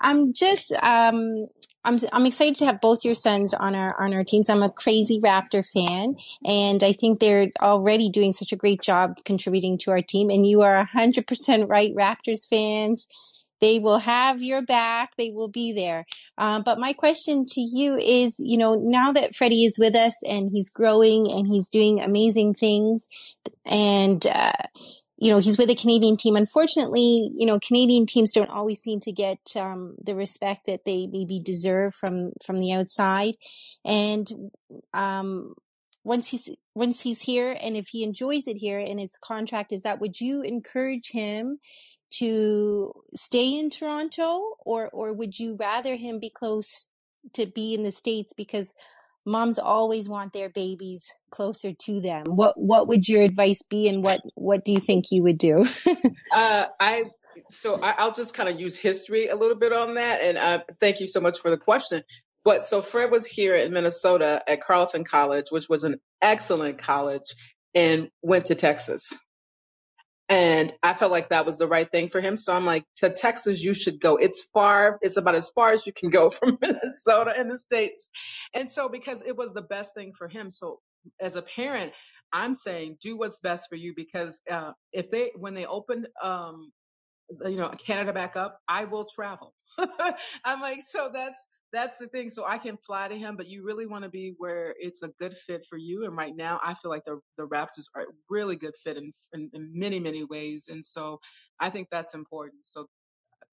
I'm 0.00 0.32
just 0.32 0.72
um, 0.72 1.46
I'm 1.84 1.98
I'm 2.12 2.26
excited 2.26 2.56
to 2.56 2.66
have 2.66 2.80
both 2.80 3.04
your 3.04 3.14
sons 3.14 3.54
on 3.54 3.74
our 3.74 3.98
on 4.00 4.12
our 4.12 4.24
teams. 4.24 4.50
I'm 4.50 4.62
a 4.62 4.70
crazy 4.70 5.20
Raptor 5.20 5.64
fan, 5.66 6.16
and 6.44 6.82
I 6.82 6.92
think 6.92 7.20
they're 7.20 7.50
already 7.60 8.10
doing 8.10 8.32
such 8.32 8.52
a 8.52 8.56
great 8.56 8.82
job 8.82 9.16
contributing 9.24 9.78
to 9.78 9.92
our 9.92 10.02
team. 10.02 10.28
And 10.30 10.46
you 10.46 10.62
are 10.62 10.86
100% 10.94 11.68
right, 11.68 11.94
Raptors 11.94 12.46
fans. 12.48 13.08
They 13.60 13.78
will 13.78 14.00
have 14.00 14.42
your 14.42 14.62
back. 14.62 15.16
They 15.16 15.30
will 15.30 15.48
be 15.48 15.72
there. 15.72 16.06
Um, 16.38 16.62
but 16.62 16.78
my 16.78 16.92
question 16.92 17.44
to 17.46 17.60
you 17.60 17.96
is, 17.96 18.40
you 18.42 18.56
know, 18.56 18.74
now 18.74 19.12
that 19.12 19.34
Freddie 19.34 19.64
is 19.64 19.78
with 19.78 19.94
us 19.94 20.14
and 20.24 20.50
he's 20.50 20.70
growing 20.70 21.30
and 21.30 21.46
he's 21.46 21.68
doing 21.68 22.00
amazing 22.00 22.54
things, 22.54 23.08
and 23.66 24.24
uh, 24.26 24.52
you 25.18 25.30
know 25.30 25.38
he's 25.38 25.58
with 25.58 25.70
a 25.70 25.74
Canadian 25.74 26.16
team. 26.16 26.36
Unfortunately, 26.36 27.30
you 27.34 27.46
know 27.46 27.58
Canadian 27.60 28.06
teams 28.06 28.32
don't 28.32 28.50
always 28.50 28.80
seem 28.80 29.00
to 29.00 29.12
get 29.12 29.38
um, 29.56 29.94
the 30.02 30.14
respect 30.14 30.66
that 30.66 30.84
they 30.84 31.06
maybe 31.06 31.40
deserve 31.40 31.94
from 31.94 32.32
from 32.44 32.58
the 32.58 32.72
outside. 32.72 33.34
And 33.84 34.50
um, 34.94 35.54
once 36.04 36.30
he's 36.30 36.48
once 36.74 37.02
he's 37.02 37.20
here, 37.20 37.54
and 37.60 37.76
if 37.76 37.88
he 37.88 38.02
enjoys 38.02 38.48
it 38.48 38.56
here, 38.56 38.78
and 38.78 38.98
his 38.98 39.18
contract 39.18 39.72
is 39.72 39.82
that, 39.82 40.00
would 40.00 40.20
you 40.20 40.42
encourage 40.42 41.10
him 41.10 41.58
to 42.18 42.92
stay 43.14 43.58
in 43.58 43.70
Toronto, 43.70 44.56
or 44.60 44.88
or 44.90 45.12
would 45.12 45.38
you 45.38 45.56
rather 45.56 45.96
him 45.96 46.18
be 46.18 46.30
close 46.30 46.88
to 47.34 47.46
be 47.46 47.74
in 47.74 47.82
the 47.82 47.92
states 47.92 48.32
because 48.32 48.74
moms 49.26 49.58
always 49.58 50.08
want 50.08 50.32
their 50.32 50.48
babies 50.48 51.12
closer 51.30 51.72
to 51.72 52.00
them. 52.00 52.24
What 52.26 52.58
what 52.58 52.88
would 52.88 53.08
your 53.08 53.22
advice 53.22 53.62
be, 53.62 53.88
and 53.88 54.02
what 54.02 54.20
what 54.34 54.64
do 54.64 54.72
you 54.72 54.80
think 54.80 55.06
you 55.10 55.22
would 55.22 55.38
do? 55.38 55.64
Uh, 56.32 56.66
I 56.78 57.06
so 57.50 57.82
I, 57.82 57.96
I'll 57.98 58.12
just 58.12 58.34
kind 58.34 58.48
of 58.48 58.60
use 58.60 58.78
history 58.78 59.26
a 59.26 59.34
little 59.34 59.56
bit 59.56 59.72
on 59.72 59.94
that, 59.94 60.20
and 60.22 60.38
uh, 60.38 60.60
thank 60.78 61.00
you 61.00 61.08
so 61.08 61.20
much 61.20 61.40
for 61.40 61.50
the 61.50 61.56
question. 61.56 62.04
But 62.44 62.64
so 62.64 62.80
Fred 62.82 63.10
was 63.10 63.26
here 63.26 63.56
in 63.56 63.72
Minnesota 63.72 64.40
at 64.46 64.60
Carleton 64.60 65.02
College, 65.02 65.46
which 65.50 65.68
was 65.68 65.82
an 65.82 65.96
excellent 66.22 66.78
college, 66.78 67.34
and 67.74 68.10
went 68.22 68.46
to 68.46 68.54
Texas. 68.54 69.12
And 70.30 70.74
I 70.82 70.94
felt 70.94 71.12
like 71.12 71.30
that 71.30 71.46
was 71.46 71.58
the 71.58 71.68
right 71.68 71.90
thing 71.90 72.10
for 72.10 72.20
him. 72.22 72.36
So 72.36 72.54
I'm 72.54 72.66
like, 72.66 72.86
to 72.98 73.10
Texas, 73.10 73.62
you 73.62 73.74
should 73.74 74.00
go. 74.00 74.16
It's 74.16 74.44
far, 74.44 74.98
it's 75.02 75.18
about 75.18 75.36
as 75.36 75.50
far 75.50 75.72
as 75.72 75.86
you 75.86 75.94
can 75.94 76.10
go 76.10 76.30
from 76.32 76.58
Minnesota 76.62 77.34
in 77.38 77.48
the 77.48 77.58
States. 77.58 78.10
And 78.54 78.70
so 78.70 78.90
because 78.90 79.22
it 79.26 79.36
was 79.36 79.54
the 79.54 79.62
best 79.62 79.94
thing 79.94 80.14
for 80.18 80.28
him. 80.28 80.50
So 80.50 80.80
as 81.20 81.36
a 81.36 81.42
parent, 81.42 81.92
I'm 82.32 82.54
saying 82.54 82.98
do 83.02 83.18
what's 83.18 83.40
best 83.40 83.70
for 83.70 83.76
you 83.76 83.94
because 83.96 84.40
uh, 84.50 84.72
if 84.92 85.10
they, 85.10 85.32
when 85.36 85.54
they 85.54 85.66
opened 85.66 86.08
um, 86.22 86.72
you 87.44 87.56
know, 87.56 87.68
Canada 87.70 88.12
back 88.12 88.36
up, 88.36 88.58
I 88.68 88.84
will 88.84 89.04
travel. 89.04 89.54
I'm 90.44 90.60
like, 90.60 90.80
so 90.82 91.10
that's 91.12 91.36
that's 91.72 91.98
the 91.98 92.08
thing. 92.08 92.30
So 92.30 92.44
I 92.46 92.58
can 92.58 92.76
fly 92.76 93.08
to 93.08 93.16
him, 93.16 93.36
but 93.36 93.48
you 93.48 93.64
really 93.64 93.86
want 93.86 94.04
to 94.04 94.10
be 94.10 94.34
where 94.38 94.74
it's 94.78 95.02
a 95.02 95.08
good 95.20 95.36
fit 95.36 95.64
for 95.68 95.78
you. 95.78 96.04
And 96.04 96.16
right 96.16 96.34
now, 96.36 96.60
I 96.62 96.74
feel 96.74 96.90
like 96.90 97.04
the 97.04 97.20
the 97.36 97.46
Raptors 97.46 97.86
are 97.94 98.06
really 98.28 98.56
good 98.56 98.74
fit 98.82 98.96
in, 98.96 99.12
in 99.32 99.50
in 99.54 99.70
many 99.74 100.00
many 100.00 100.24
ways. 100.24 100.68
And 100.70 100.84
so 100.84 101.20
I 101.60 101.70
think 101.70 101.88
that's 101.90 102.14
important. 102.14 102.64
So 102.64 102.86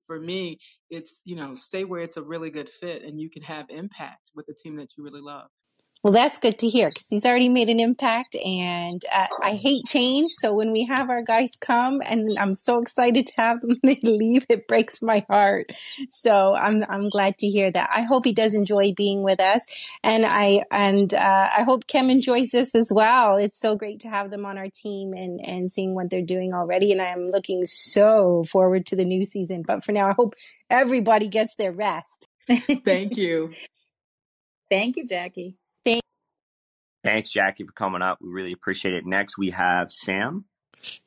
for 0.08 0.20
me, 0.20 0.60
it's 0.90 1.22
you 1.26 1.36
know, 1.36 1.56
stay 1.56 1.84
where 1.86 2.02
it's 2.02 2.18
a 2.18 2.24
really 2.24 2.50
good 2.50 2.70
fit, 2.70 3.04
and 3.04 3.20
you 3.20 3.30
can 3.30 3.44
have 3.44 3.68
impact 3.70 4.32
with 4.36 4.46
the 4.48 4.56
team 4.62 4.78
that 4.78 4.98
you 4.98 5.04
really 5.04 5.22
love. 5.22 5.48
Well, 6.04 6.14
that's 6.14 6.38
good 6.38 6.60
to 6.60 6.70
hear 6.70 6.90
because 6.90 7.08
he's 7.10 7.26
already 7.26 7.50
made 7.50 7.70
an 7.70 7.80
impact, 7.80 8.36
and 8.36 9.04
uh, 9.12 9.28
I 9.42 9.56
hate 9.56 9.86
change. 9.86 10.32
So 10.32 10.54
when 10.54 10.72
we 10.72 10.86
have 10.86 11.10
our 11.10 11.24
guys 11.24 11.54
come, 11.60 12.02
and 12.06 12.38
I'm 12.40 12.54
so 12.54 12.80
excited 12.80 13.28
to 13.28 13.34
have 13.38 13.62
them, 13.62 13.78
they 13.84 14.00
leave. 14.04 14.46
It 14.48 14.68
breaks 14.68 15.02
my 15.02 15.26
heart. 15.30 15.72
So 16.10 16.54
I'm 16.54 16.84
I'm 16.88 17.10
glad 17.10 17.40
to 17.40 17.48
hear 17.48 17.72
that. 17.72 17.90
I 17.94 18.04
hope 18.04 18.26
he 18.26 18.34
does 18.34 18.54
enjoy 18.54 18.94
being 18.96 19.24
with 19.24 19.42
us, 19.42 19.66
and 20.04 20.26
I 20.26 20.64
and 20.72 21.14
uh, 21.14 21.50
I 21.58 21.64
hope 21.64 21.88
Khem 21.88 22.10
enjoys 22.10 22.52
this 22.52 22.76
as 22.76 22.92
well. 22.94 23.38
It's 23.38 23.60
so 23.60 23.76
great 23.76 24.02
to 24.02 24.10
have 24.10 24.30
them 24.30 24.46
on 24.46 24.58
our 24.58 24.70
team 24.70 25.14
and 25.14 25.42
and 25.44 25.72
seeing 25.72 25.96
what 25.96 26.10
they're 26.10 26.22
doing 26.22 26.54
already. 26.54 26.92
And 26.92 27.02
I'm 27.02 27.28
looking 27.28 27.66
so 27.66 28.44
forward 28.44 28.86
to 28.88 28.96
the 28.96 29.06
new 29.06 29.26
season. 29.26 29.64
But 29.66 29.84
for 29.84 29.94
now, 29.94 30.08
I 30.08 30.14
hope 30.16 30.36
everybody 30.70 31.28
gets 31.28 31.56
their 31.56 31.72
rest. 31.72 32.28
Thank 32.86 33.18
you. 33.18 33.54
Thank 34.70 34.98
you, 34.98 35.08
Jackie. 35.08 35.56
Thanks, 37.04 37.32
Jackie, 37.32 37.64
for 37.64 37.72
coming 37.72 38.02
up. 38.02 38.20
We 38.22 38.30
really 38.30 38.52
appreciate 38.52 38.94
it. 38.94 39.06
Next, 39.06 39.38
we 39.38 39.52
have 39.52 39.92
Sam. 39.92 40.46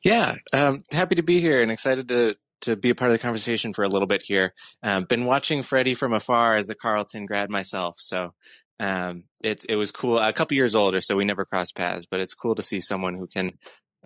Yeah, 0.03 0.35
um, 0.53 0.79
happy 0.91 1.15
to 1.15 1.23
be 1.23 1.39
here 1.39 1.61
and 1.61 1.71
excited 1.71 2.07
to 2.09 2.35
to 2.61 2.75
be 2.75 2.91
a 2.91 2.95
part 2.95 3.09
of 3.09 3.13
the 3.13 3.21
conversation 3.21 3.73
for 3.73 3.83
a 3.83 3.89
little 3.89 4.07
bit 4.07 4.21
here. 4.21 4.53
Um, 4.83 5.05
been 5.05 5.25
watching 5.25 5.63
Freddie 5.63 5.95
from 5.95 6.13
afar 6.13 6.55
as 6.55 6.69
a 6.69 6.75
Carleton 6.75 7.25
grad 7.25 7.49
myself, 7.49 7.95
so 7.99 8.33
um, 8.79 9.23
it 9.43 9.65
it 9.69 9.75
was 9.75 9.91
cool. 9.91 10.19
A 10.19 10.33
couple 10.33 10.55
years 10.55 10.75
older, 10.75 11.01
so 11.01 11.15
we 11.15 11.25
never 11.25 11.45
crossed 11.45 11.75
paths, 11.75 12.05
but 12.09 12.19
it's 12.19 12.33
cool 12.33 12.55
to 12.55 12.63
see 12.63 12.79
someone 12.79 13.15
who 13.15 13.27
can 13.27 13.57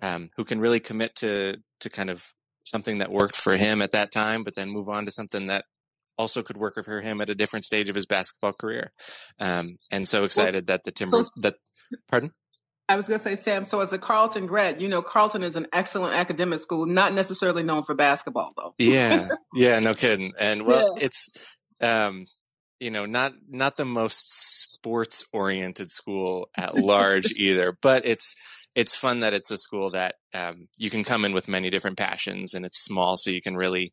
um, 0.02 0.28
who 0.36 0.44
can 0.44 0.60
really 0.60 0.80
commit 0.80 1.14
to 1.16 1.56
to 1.80 1.90
kind 1.90 2.10
of 2.10 2.32
something 2.64 2.98
that 2.98 3.10
worked 3.10 3.36
for 3.36 3.56
him 3.56 3.80
at 3.80 3.92
that 3.92 4.10
time, 4.10 4.42
but 4.42 4.54
then 4.54 4.68
move 4.68 4.88
on 4.88 5.04
to 5.04 5.10
something 5.10 5.46
that 5.46 5.64
also 6.18 6.42
could 6.42 6.56
work 6.56 6.74
for 6.84 7.00
him 7.00 7.20
at 7.20 7.30
a 7.30 7.34
different 7.34 7.64
stage 7.64 7.88
of 7.88 7.94
his 7.94 8.06
basketball 8.06 8.52
career. 8.52 8.92
Um, 9.38 9.76
and 9.90 10.08
so 10.08 10.18
Well, 10.18 10.26
excited 10.26 10.66
that 10.66 10.84
the 10.84 10.92
Timber 10.92 11.22
so 11.22 11.30
that 11.42 11.54
pardon. 12.08 12.30
I 12.88 12.94
was 12.94 13.08
going 13.08 13.18
to 13.18 13.24
say, 13.24 13.34
Sam, 13.34 13.64
so 13.64 13.80
as 13.80 13.92
a 13.92 13.98
Carleton 13.98 14.46
grad, 14.46 14.80
you 14.80 14.86
know, 14.86 15.02
Carleton 15.02 15.42
is 15.42 15.56
an 15.56 15.66
excellent 15.72 16.14
academic 16.14 16.60
school, 16.60 16.86
not 16.86 17.12
necessarily 17.14 17.64
known 17.64 17.82
for 17.82 17.96
basketball, 17.96 18.52
though. 18.56 18.74
Yeah, 18.78 19.28
yeah, 19.54 19.80
no 19.80 19.92
kidding. 19.92 20.34
And 20.38 20.64
well, 20.64 20.94
Yeah. 20.96 21.04
it's 21.04 21.28
um, 21.80 22.26
you 22.78 22.90
know, 22.90 23.06
not 23.06 23.32
not 23.48 23.76
the 23.76 23.84
most 23.84 24.22
sports 24.62 25.24
oriented 25.32 25.90
school 25.90 26.48
at 26.56 26.76
large 26.76 27.32
either, 27.36 27.76
but 27.82 28.06
it's 28.06 28.34
it's 28.76 28.94
fun 28.94 29.20
that 29.20 29.34
it's 29.34 29.50
a 29.50 29.56
school 29.56 29.90
that 29.92 30.16
um, 30.34 30.68
you 30.78 30.90
can 30.90 31.02
come 31.02 31.24
in 31.24 31.32
with 31.32 31.48
many 31.48 31.70
different 31.70 31.96
passions, 31.96 32.54
and 32.54 32.64
it's 32.64 32.84
small, 32.84 33.16
so 33.16 33.30
you 33.30 33.42
can 33.42 33.56
really 33.56 33.92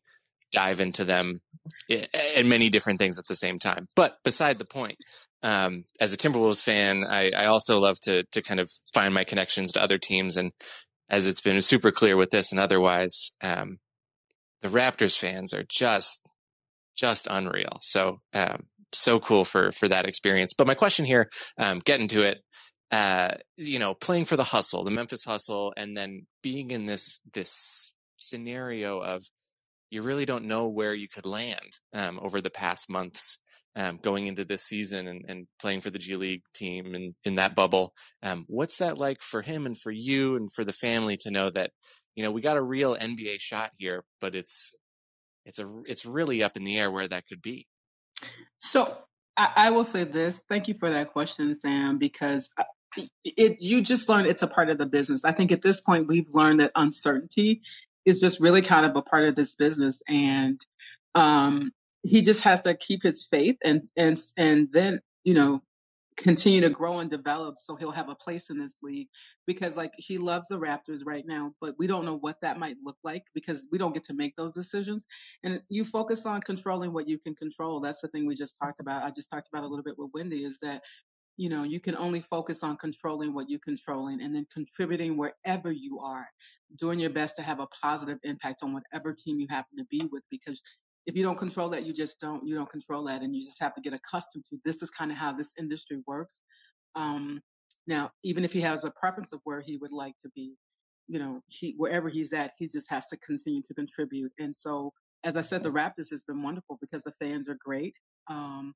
dive 0.54 0.80
into 0.80 1.04
them 1.04 1.40
and 1.88 2.48
many 2.48 2.70
different 2.70 2.98
things 2.98 3.18
at 3.18 3.26
the 3.26 3.34
same 3.34 3.58
time. 3.58 3.86
But 3.94 4.16
beside 4.24 4.56
the 4.56 4.64
point, 4.64 4.96
um, 5.42 5.84
as 6.00 6.12
a 6.12 6.16
Timberwolves 6.16 6.62
fan, 6.62 7.04
I, 7.04 7.30
I 7.30 7.46
also 7.46 7.78
love 7.78 7.98
to 8.04 8.24
to 8.32 8.42
kind 8.42 8.60
of 8.60 8.70
find 8.94 9.12
my 9.12 9.24
connections 9.24 9.72
to 9.72 9.82
other 9.82 9.98
teams, 9.98 10.36
and 10.36 10.52
as 11.10 11.26
it's 11.26 11.42
been 11.42 11.60
super 11.60 11.90
clear 11.90 12.16
with 12.16 12.30
this 12.30 12.52
and 12.52 12.60
otherwise, 12.60 13.32
um, 13.42 13.78
the 14.62 14.68
Raptors 14.68 15.18
fans 15.18 15.52
are 15.52 15.64
just 15.68 16.26
just 16.96 17.28
unreal. 17.30 17.78
So 17.82 18.20
um, 18.32 18.64
so 18.92 19.20
cool 19.20 19.44
for 19.44 19.72
for 19.72 19.88
that 19.88 20.06
experience. 20.06 20.54
But 20.54 20.66
my 20.66 20.74
question 20.74 21.04
here, 21.04 21.28
um, 21.58 21.80
getting 21.84 22.08
to 22.08 22.22
it, 22.22 22.38
uh, 22.90 23.32
you 23.56 23.78
know, 23.78 23.94
playing 23.94 24.24
for 24.24 24.36
the 24.36 24.44
hustle, 24.44 24.84
the 24.84 24.90
Memphis 24.90 25.24
hustle, 25.24 25.74
and 25.76 25.96
then 25.96 26.26
being 26.42 26.70
in 26.70 26.86
this 26.86 27.20
this 27.34 27.92
scenario 28.16 28.98
of 29.00 29.24
you 29.94 30.02
really 30.02 30.26
don't 30.26 30.44
know 30.44 30.66
where 30.66 30.92
you 30.92 31.08
could 31.08 31.24
land 31.24 31.78
um, 31.94 32.18
over 32.20 32.40
the 32.40 32.50
past 32.50 32.90
months. 32.90 33.38
Um, 33.76 33.98
going 34.00 34.28
into 34.28 34.44
this 34.44 34.62
season 34.62 35.08
and, 35.08 35.24
and, 35.26 35.48
playing 35.60 35.80
for 35.80 35.90
the 35.90 35.98
G 35.98 36.14
League 36.14 36.42
team 36.54 36.94
and 36.94 37.12
in 37.24 37.34
that 37.36 37.56
bubble, 37.56 37.92
um, 38.22 38.44
what's 38.46 38.78
that 38.78 38.98
like 38.98 39.20
for 39.20 39.42
him 39.42 39.66
and 39.66 39.76
for 39.76 39.90
you 39.90 40.36
and 40.36 40.48
for 40.52 40.62
the 40.62 40.72
family 40.72 41.16
to 41.22 41.32
know 41.32 41.50
that 41.50 41.72
you 42.14 42.22
know 42.22 42.30
we 42.30 42.40
got 42.40 42.56
a 42.56 42.62
real 42.62 42.94
NBA 42.94 43.40
shot 43.40 43.70
here, 43.76 44.04
but 44.20 44.36
it's 44.36 44.76
it's 45.44 45.58
a 45.58 45.68
it's 45.88 46.06
really 46.06 46.44
up 46.44 46.56
in 46.56 46.62
the 46.62 46.78
air 46.78 46.88
where 46.88 47.08
that 47.08 47.26
could 47.26 47.42
be. 47.42 47.66
So 48.58 48.96
I, 49.36 49.50
I 49.56 49.70
will 49.70 49.84
say 49.84 50.04
this. 50.04 50.40
Thank 50.48 50.68
you 50.68 50.74
for 50.78 50.92
that 50.92 51.12
question, 51.12 51.52
Sam, 51.56 51.98
because 51.98 52.50
I- 52.56 52.66
it 53.24 53.60
you 53.60 53.82
just 53.82 54.08
learned 54.08 54.28
it's 54.28 54.44
a 54.44 54.46
part 54.46 54.70
of 54.70 54.78
the 54.78 54.86
business. 54.86 55.24
I 55.24 55.32
think 55.32 55.50
at 55.50 55.62
this 55.62 55.80
point 55.80 56.06
we've 56.06 56.32
learned 56.32 56.60
that 56.60 56.70
uncertainty 56.76 57.62
is 58.04 58.20
just 58.20 58.40
really 58.40 58.62
kind 58.62 58.86
of 58.86 58.96
a 58.96 59.02
part 59.02 59.28
of 59.28 59.36
this 59.36 59.54
business, 59.56 60.02
and 60.08 60.64
um, 61.14 61.72
he 62.02 62.22
just 62.22 62.42
has 62.42 62.60
to 62.62 62.74
keep 62.74 63.02
his 63.02 63.24
faith 63.24 63.56
and 63.64 63.82
and 63.96 64.18
and 64.36 64.68
then 64.72 65.00
you 65.24 65.34
know 65.34 65.62
continue 66.16 66.60
to 66.60 66.70
grow 66.70 67.00
and 67.00 67.10
develop 67.10 67.56
so 67.58 67.76
he'll 67.76 67.90
have 67.90 68.08
a 68.08 68.14
place 68.14 68.50
in 68.50 68.58
this 68.58 68.78
league. 68.82 69.08
Because 69.46 69.76
like 69.76 69.92
he 69.98 70.18
loves 70.18 70.48
the 70.48 70.58
Raptors 70.58 71.00
right 71.04 71.24
now 71.26 71.52
but 71.60 71.74
we 71.78 71.86
don't 71.86 72.04
know 72.04 72.16
what 72.16 72.36
that 72.42 72.58
might 72.58 72.76
look 72.84 72.96
like 73.04 73.24
because 73.34 73.66
we 73.72 73.78
don't 73.78 73.94
get 73.94 74.04
to 74.04 74.14
make 74.14 74.36
those 74.36 74.54
decisions. 74.54 75.06
And 75.42 75.60
you 75.68 75.84
focus 75.84 76.26
on 76.26 76.40
controlling 76.40 76.92
what 76.92 77.08
you 77.08 77.18
can 77.18 77.34
control. 77.34 77.80
That's 77.80 78.00
the 78.00 78.08
thing 78.08 78.26
we 78.26 78.36
just 78.36 78.56
talked 78.62 78.80
about. 78.80 79.02
I 79.02 79.10
just 79.10 79.30
talked 79.30 79.48
about 79.52 79.64
a 79.64 79.68
little 79.68 79.82
bit 79.84 79.98
with 79.98 80.10
Wendy 80.14 80.44
is 80.44 80.60
that 80.60 80.82
you 81.36 81.48
know 81.48 81.64
you 81.64 81.80
can 81.80 81.96
only 81.96 82.20
focus 82.20 82.62
on 82.62 82.76
controlling 82.76 83.34
what 83.34 83.48
you're 83.48 83.60
controlling 83.60 84.22
and 84.22 84.34
then 84.34 84.46
contributing 84.52 85.16
wherever 85.16 85.72
you 85.72 85.98
are 86.00 86.28
doing 86.76 86.98
your 86.98 87.10
best 87.10 87.36
to 87.36 87.42
have 87.42 87.60
a 87.60 87.66
positive 87.82 88.18
impact 88.22 88.62
on 88.62 88.72
whatever 88.72 89.12
team 89.12 89.40
you 89.40 89.46
happen 89.50 89.76
to 89.76 89.84
be 89.90 90.08
with 90.12 90.22
because 90.30 90.62
if 91.06 91.16
you 91.16 91.22
don't 91.22 91.38
control 91.38 91.68
that 91.68 91.84
you 91.84 91.92
just 91.92 92.20
don't 92.20 92.46
you 92.46 92.54
don't 92.54 92.70
control 92.70 93.04
that 93.04 93.22
and 93.22 93.34
you 93.34 93.42
just 93.44 93.60
have 93.60 93.74
to 93.74 93.80
get 93.80 93.92
accustomed 93.92 94.44
to 94.48 94.58
this 94.64 94.82
is 94.82 94.90
kind 94.90 95.10
of 95.10 95.18
how 95.18 95.32
this 95.32 95.54
industry 95.58 96.00
works. 96.06 96.40
Um 96.94 97.40
now 97.86 98.10
even 98.22 98.44
if 98.44 98.52
he 98.52 98.60
has 98.60 98.84
a 98.84 98.92
preference 98.92 99.32
of 99.32 99.40
where 99.44 99.60
he 99.60 99.76
would 99.76 99.92
like 99.92 100.14
to 100.22 100.30
be 100.34 100.54
you 101.08 101.18
know 101.18 101.40
he 101.48 101.74
wherever 101.76 102.08
he's 102.08 102.32
at 102.32 102.52
he 102.58 102.68
just 102.68 102.90
has 102.90 103.06
to 103.06 103.16
continue 103.18 103.62
to 103.62 103.74
contribute. 103.74 104.32
And 104.38 104.54
so 104.54 104.92
as 105.24 105.36
i 105.36 105.42
said 105.42 105.62
the 105.62 105.72
raptors 105.72 106.10
has 106.10 106.22
been 106.22 106.42
wonderful 106.42 106.78
because 106.80 107.02
the 107.02 107.12
fans 107.18 107.48
are 107.48 107.56
great 107.64 107.94
um 108.28 108.74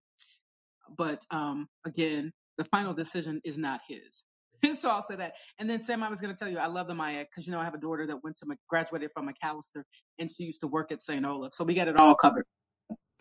but 0.97 1.25
um, 1.31 1.69
again, 1.87 2.33
the 2.59 2.65
final 2.65 2.93
decision 2.93 3.41
is 3.45 3.57
not 3.57 3.81
his. 3.89 4.23
so 4.79 4.91
I'll 4.91 5.03
say 5.03 5.17
that. 5.17 5.35
And 5.59 5.71
then 5.71 5.83
Sam, 5.83 6.03
I 6.03 6.11
was 6.11 6.21
going 6.21 6.35
to 6.35 6.39
tell 6.39 6.51
you, 6.51 6.59
I 6.59 6.67
love 6.67 6.89
the 6.89 6.95
Maya 6.95 7.25
because 7.25 7.47
you 7.47 7.53
know 7.53 7.61
I 7.61 7.65
have 7.65 7.75
a 7.75 7.79
daughter 7.79 8.07
that 8.07 8.23
went 8.23 8.37
to 8.39 8.47
Mc- 8.47 8.59
graduated 8.69 9.11
from 9.15 9.29
Macalester, 9.29 9.85
and 10.19 10.31
she 10.31 10.45
used 10.45 10.61
to 10.61 10.67
work 10.67 10.93
at 10.93 11.01
St. 11.01 11.25
Olaf, 11.25 11.55
so 11.55 11.65
we 11.65 11.75
got 11.75 11.89
it 11.89 11.99
all 11.99 12.15
covered. 12.15 12.45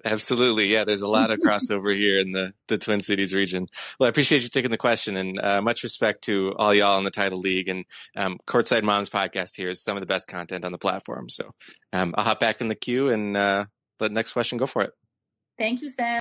Absolutely. 0.06 0.68
Yeah, 0.68 0.84
there's 0.84 1.02
a 1.02 1.08
lot 1.08 1.32
of 1.32 1.40
crossover 1.46 1.94
here 1.94 2.20
in 2.20 2.32
the, 2.32 2.54
the 2.68 2.78
Twin 2.78 3.00
Cities 3.00 3.34
region. 3.34 3.68
Well, 4.00 4.06
I 4.06 4.10
appreciate 4.10 4.44
you 4.44 4.50
taking 4.50 4.70
the 4.72 4.78
question 4.78 5.18
and 5.18 5.40
uh, 5.40 5.62
much 5.62 5.84
respect 5.84 6.24
to 6.26 6.54
all 6.58 6.74
y'all 6.74 7.00
in 7.00 7.04
the 7.04 7.12
title 7.12 7.40
league. 7.40 7.68
And 7.68 7.84
um, 8.16 8.38
Courtside 8.48 8.84
Moms 8.84 9.10
podcast 9.10 9.58
here 9.58 9.70
is 9.70 9.84
some 9.84 9.98
of 9.98 10.02
the 10.02 10.08
best 10.08 10.28
content 10.28 10.66
on 10.66 10.72
the 10.72 10.78
platform. 10.78 11.30
So 11.30 11.50
um, 11.94 12.14
I'll 12.16 12.26
hop 12.26 12.40
back 12.40 12.62
in 12.62 12.68
the 12.68 12.76
queue 12.76 13.10
and 13.10 13.36
uh, 13.36 13.66
let 14.00 14.10
the 14.10 14.14
next 14.14 14.34
question 14.34 14.60
go 14.60 14.68
for 14.68 14.84
it. 14.84 14.92
Thank 15.58 15.82
you, 15.82 15.90
Sam. 15.90 16.20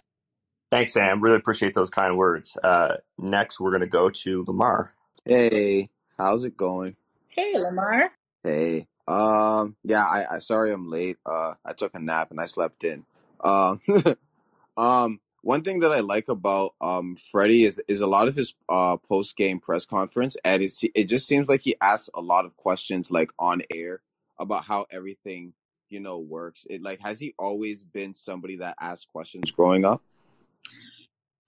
Thanks, 0.71 0.93
Sam. 0.93 1.21
Really 1.21 1.37
appreciate 1.37 1.75
those 1.75 1.91
kind 1.91 2.17
words. 2.17 2.57
Uh, 2.63 2.97
next, 3.19 3.61
we're 3.61 3.71
going 3.71 3.83
to 3.83 3.87
go 3.87 4.11
to 4.11 4.45
Lamar. 4.47 4.93
Hey, 5.25 5.89
how's 6.19 6.45
it 6.45 6.57
going? 6.57 6.97
Hey, 7.29 7.53
Lamar. 7.55 8.11
Hey, 8.43 8.87
um, 9.07 9.77
yeah, 9.85 10.03
I, 10.03 10.25
I 10.33 10.39
sorry 10.41 10.73
I'm 10.73 10.91
late. 10.91 11.19
Uh, 11.25 11.55
I 11.65 11.73
took 11.73 11.95
a 11.95 12.01
nap 12.01 12.31
and 12.31 12.41
I 12.41 12.47
slept 12.47 12.83
in. 12.85 13.05
Um, 13.41 13.81
um, 14.77 15.21
one 15.43 15.63
thing 15.63 15.81
that 15.81 15.93
I 15.93 16.01
like 16.01 16.29
about 16.29 16.75
um 16.81 17.17
Freddie 17.17 17.63
is 17.63 17.81
is 17.87 18.01
a 18.01 18.07
lot 18.09 18.27
of 18.27 18.35
his 18.35 18.55
uh 18.69 18.97
post 18.97 19.37
game 19.37 19.61
press 19.61 19.87
conference, 19.87 20.37
and 20.45 20.61
it 20.63 20.73
it 20.95 21.05
just 21.05 21.29
seems 21.29 21.49
like 21.49 21.61
he 21.63 21.77
asks 21.81 22.11
a 22.15 22.21
lot 22.21 22.47
of 22.47 22.57
questions 22.57 23.13
like 23.13 23.31
on 23.39 23.63
air 23.73 24.01
about 24.41 24.65
how 24.65 24.87
everything 24.91 25.53
you 25.89 26.01
know 26.01 26.19
works. 26.19 26.67
It 26.69 26.83
like 26.83 27.01
has 27.01 27.21
he 27.21 27.35
always 27.39 27.85
been 27.85 28.13
somebody 28.13 28.57
that 28.57 28.77
asks 28.81 29.07
questions 29.07 29.53
growing 29.53 29.85
up? 29.85 30.03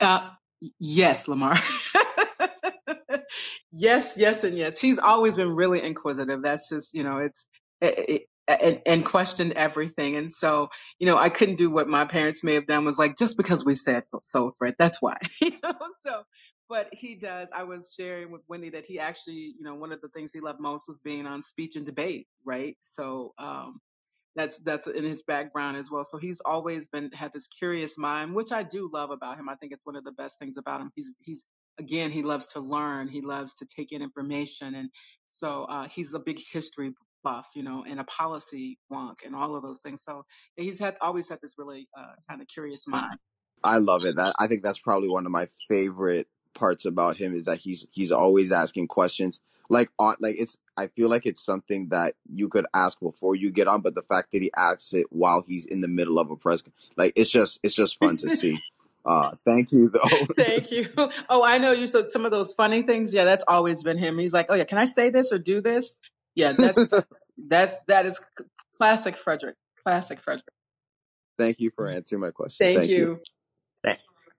Uh, 0.00 0.30
yes, 0.80 1.28
Lamar. 1.28 1.56
yes, 3.72 4.16
yes, 4.18 4.44
and 4.44 4.58
yes. 4.58 4.80
He's 4.80 5.00
always 5.00 5.36
been 5.36 5.50
really 5.56 5.82
inquisitive. 5.82 6.42
That's 6.44 6.70
just, 6.70 6.94
you 6.94 7.04
know, 7.04 7.18
it's, 7.18 7.46
it, 7.82 7.98
it, 8.10 8.22
and, 8.62 8.82
and 8.86 9.06
questioned 9.06 9.54
everything. 9.54 10.16
And 10.16 10.32
so, 10.32 10.70
you 11.00 11.06
know, 11.06 11.18
I 11.18 11.30
couldn't 11.30 11.56
do 11.56 11.70
what 11.70 11.88
my 11.88 12.06
parents 12.06 12.44
may 12.44 12.54
have 12.56 12.68
done 12.68 12.86
was 12.86 12.98
like, 12.98 13.18
just 13.18 13.38
because 13.38 13.64
we 13.66 13.76
said 13.76 14.04
so, 14.22 14.52
Fred, 14.58 14.76
that's 14.78 15.02
why, 15.02 15.18
you 15.42 15.52
know, 15.64 15.74
so, 15.98 16.22
but 16.70 16.88
he 16.92 17.16
does. 17.16 17.50
I 17.56 17.64
was 17.64 17.94
sharing 17.98 18.32
with 18.32 18.42
Wendy 18.48 18.70
that 18.70 18.86
he 18.86 19.00
actually, 19.00 19.54
you 19.58 19.64
know, 19.64 19.76
one 19.76 19.92
of 19.92 20.00
the 20.02 20.08
things 20.10 20.32
he 20.32 20.40
loved 20.40 20.60
most 20.60 20.86
was 20.88 21.00
being 21.04 21.26
on 21.26 21.42
speech 21.42 21.76
and 21.76 21.86
debate, 21.86 22.28
right? 22.46 22.76
So, 22.80 23.34
um, 23.38 23.80
that's 24.38 24.60
that's 24.60 24.86
in 24.86 25.02
his 25.02 25.22
background 25.22 25.76
as 25.76 25.90
well. 25.90 26.04
So 26.04 26.16
he's 26.16 26.40
always 26.40 26.86
been 26.86 27.10
had 27.12 27.32
this 27.32 27.48
curious 27.48 27.98
mind, 27.98 28.34
which 28.34 28.52
I 28.52 28.62
do 28.62 28.88
love 28.92 29.10
about 29.10 29.36
him. 29.36 29.48
I 29.48 29.56
think 29.56 29.72
it's 29.72 29.84
one 29.84 29.96
of 29.96 30.04
the 30.04 30.12
best 30.12 30.38
things 30.38 30.56
about 30.56 30.80
him. 30.80 30.92
He's 30.94 31.10
he's 31.24 31.44
again 31.80 32.12
he 32.12 32.22
loves 32.22 32.52
to 32.52 32.60
learn, 32.60 33.08
he 33.08 33.20
loves 33.20 33.54
to 33.54 33.66
take 33.76 33.90
in 33.90 34.00
information, 34.00 34.76
and 34.76 34.90
so 35.26 35.64
uh, 35.64 35.88
he's 35.88 36.14
a 36.14 36.20
big 36.20 36.38
history 36.52 36.92
buff, 37.24 37.48
you 37.56 37.64
know, 37.64 37.84
and 37.86 37.98
a 37.98 38.04
policy 38.04 38.78
wonk 38.92 39.16
and 39.26 39.34
all 39.34 39.56
of 39.56 39.64
those 39.64 39.80
things. 39.80 40.04
So 40.04 40.24
he's 40.56 40.78
had 40.78 40.94
always 41.00 41.28
had 41.28 41.40
this 41.42 41.54
really 41.58 41.88
uh, 41.98 42.12
kind 42.30 42.40
of 42.40 42.46
curious 42.46 42.86
mind. 42.86 43.16
I 43.64 43.78
love 43.78 44.04
it. 44.04 44.14
That 44.16 44.36
I 44.38 44.46
think 44.46 44.62
that's 44.62 44.78
probably 44.78 45.08
one 45.08 45.26
of 45.26 45.32
my 45.32 45.48
favorite 45.68 46.28
parts 46.54 46.84
about 46.84 47.16
him 47.16 47.34
is 47.34 47.44
that 47.44 47.58
he's 47.58 47.86
he's 47.92 48.12
always 48.12 48.52
asking 48.52 48.88
questions. 48.88 49.40
Like 49.70 49.90
on 49.98 50.16
like 50.20 50.36
it's 50.38 50.56
I 50.76 50.88
feel 50.88 51.08
like 51.08 51.26
it's 51.26 51.44
something 51.44 51.88
that 51.90 52.14
you 52.32 52.48
could 52.48 52.66
ask 52.74 52.98
before 53.00 53.36
you 53.36 53.50
get 53.50 53.68
on, 53.68 53.82
but 53.82 53.94
the 53.94 54.02
fact 54.02 54.32
that 54.32 54.42
he 54.42 54.50
asks 54.56 54.92
it 54.94 55.06
while 55.10 55.44
he's 55.46 55.66
in 55.66 55.80
the 55.80 55.88
middle 55.88 56.18
of 56.18 56.30
a 56.30 56.36
press 56.36 56.62
like 56.96 57.12
it's 57.16 57.30
just 57.30 57.60
it's 57.62 57.74
just 57.74 57.98
fun 57.98 58.16
to 58.18 58.30
see. 58.30 58.58
Uh 59.06 59.30
thank 59.46 59.70
you 59.70 59.88
though. 59.88 60.26
Thank 60.36 60.70
you. 60.70 60.88
Oh, 61.30 61.42
I 61.42 61.58
know 61.58 61.72
you 61.72 61.86
said 61.86 62.10
some 62.10 62.26
of 62.26 62.32
those 62.32 62.52
funny 62.52 62.82
things. 62.82 63.14
Yeah, 63.14 63.24
that's 63.24 63.44
always 63.46 63.82
been 63.82 63.96
him. 63.96 64.18
He's 64.18 64.34
like, 64.34 64.46
oh 64.50 64.54
yeah, 64.54 64.64
can 64.64 64.76
I 64.76 64.84
say 64.84 65.08
this 65.08 65.32
or 65.32 65.38
do 65.38 65.62
this? 65.62 65.96
Yeah, 66.34 66.52
that's 66.52 66.88
that's 67.38 67.76
that 67.86 68.06
is 68.06 68.20
classic 68.76 69.16
Frederick. 69.22 69.54
Classic 69.82 70.20
Frederick. 70.20 70.44
thank 71.38 71.60
you 71.60 71.70
for 71.74 71.88
answering 71.88 72.20
my 72.20 72.32
question. 72.32 72.66
Thank 72.66 72.78
Thank 72.78 72.90
you. 72.90 72.96
you. 72.96 73.20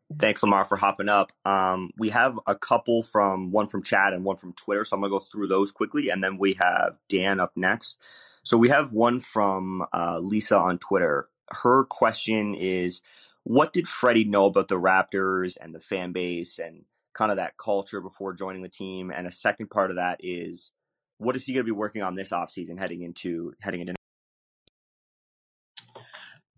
Thank- 0.09 0.21
Thanks, 0.21 0.43
Lamar, 0.43 0.65
for 0.65 0.77
hopping 0.77 1.09
up. 1.09 1.31
Um, 1.45 1.91
we 1.97 2.09
have 2.09 2.39
a 2.47 2.55
couple 2.55 3.03
from 3.03 3.51
one 3.51 3.67
from 3.67 3.83
chat 3.83 4.13
and 4.13 4.23
one 4.25 4.37
from 4.37 4.53
Twitter, 4.53 4.85
so 4.85 4.95
I'm 4.95 5.01
gonna 5.01 5.11
go 5.11 5.19
through 5.19 5.47
those 5.47 5.71
quickly, 5.71 6.09
and 6.09 6.23
then 6.23 6.37
we 6.37 6.55
have 6.61 6.97
Dan 7.09 7.39
up 7.39 7.53
next. 7.55 7.99
So 8.43 8.57
we 8.57 8.69
have 8.69 8.93
one 8.93 9.19
from 9.19 9.85
uh, 9.93 10.19
Lisa 10.21 10.57
on 10.57 10.79
Twitter. 10.79 11.29
Her 11.51 11.85
question 11.85 12.55
is, 12.55 13.01
what 13.43 13.73
did 13.73 13.87
Freddie 13.87 14.25
know 14.25 14.45
about 14.45 14.67
the 14.69 14.79
Raptors 14.79 15.57
and 15.61 15.73
the 15.75 15.79
fan 15.79 16.11
base 16.13 16.59
and 16.59 16.85
kind 17.13 17.31
of 17.31 17.37
that 17.37 17.57
culture 17.57 18.01
before 18.01 18.33
joining 18.33 18.63
the 18.63 18.69
team? 18.69 19.11
And 19.11 19.27
a 19.27 19.31
second 19.31 19.69
part 19.69 19.91
of 19.91 19.97
that 19.97 20.19
is, 20.23 20.71
what 21.19 21.35
is 21.35 21.45
he 21.45 21.53
going 21.53 21.65
to 21.65 21.71
be 21.71 21.77
working 21.77 22.03
on 22.03 22.15
this 22.15 22.31
offseason 22.31 22.79
heading 22.79 23.03
into 23.03 23.53
heading 23.61 23.81
into 23.81 23.95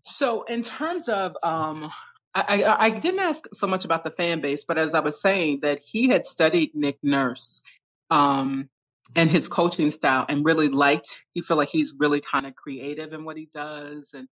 So 0.02 0.44
in 0.44 0.62
terms 0.62 1.08
of, 1.08 1.36
um, 1.42 1.90
I, 2.34 2.64
I, 2.64 2.90
didn't 2.90 3.20
ask 3.20 3.44
so 3.52 3.66
much 3.66 3.84
about 3.84 4.04
the 4.04 4.10
fan 4.10 4.40
base, 4.40 4.64
but 4.64 4.78
as 4.78 4.94
I 4.94 5.00
was 5.00 5.20
saying, 5.20 5.60
that 5.62 5.80
he 5.84 6.08
had 6.08 6.26
studied 6.26 6.74
Nick 6.74 6.98
Nurse, 7.02 7.62
um, 8.10 8.70
and 9.14 9.30
his 9.30 9.48
coaching 9.48 9.90
style, 9.90 10.24
and 10.28 10.44
really 10.44 10.68
liked. 10.68 11.24
He 11.34 11.42
felt 11.42 11.58
like 11.58 11.68
he's 11.70 11.92
really 11.98 12.22
kind 12.22 12.46
of 12.46 12.54
creative 12.54 13.12
in 13.12 13.24
what 13.24 13.36
he 13.36 13.48
does, 13.54 14.14
and 14.14 14.28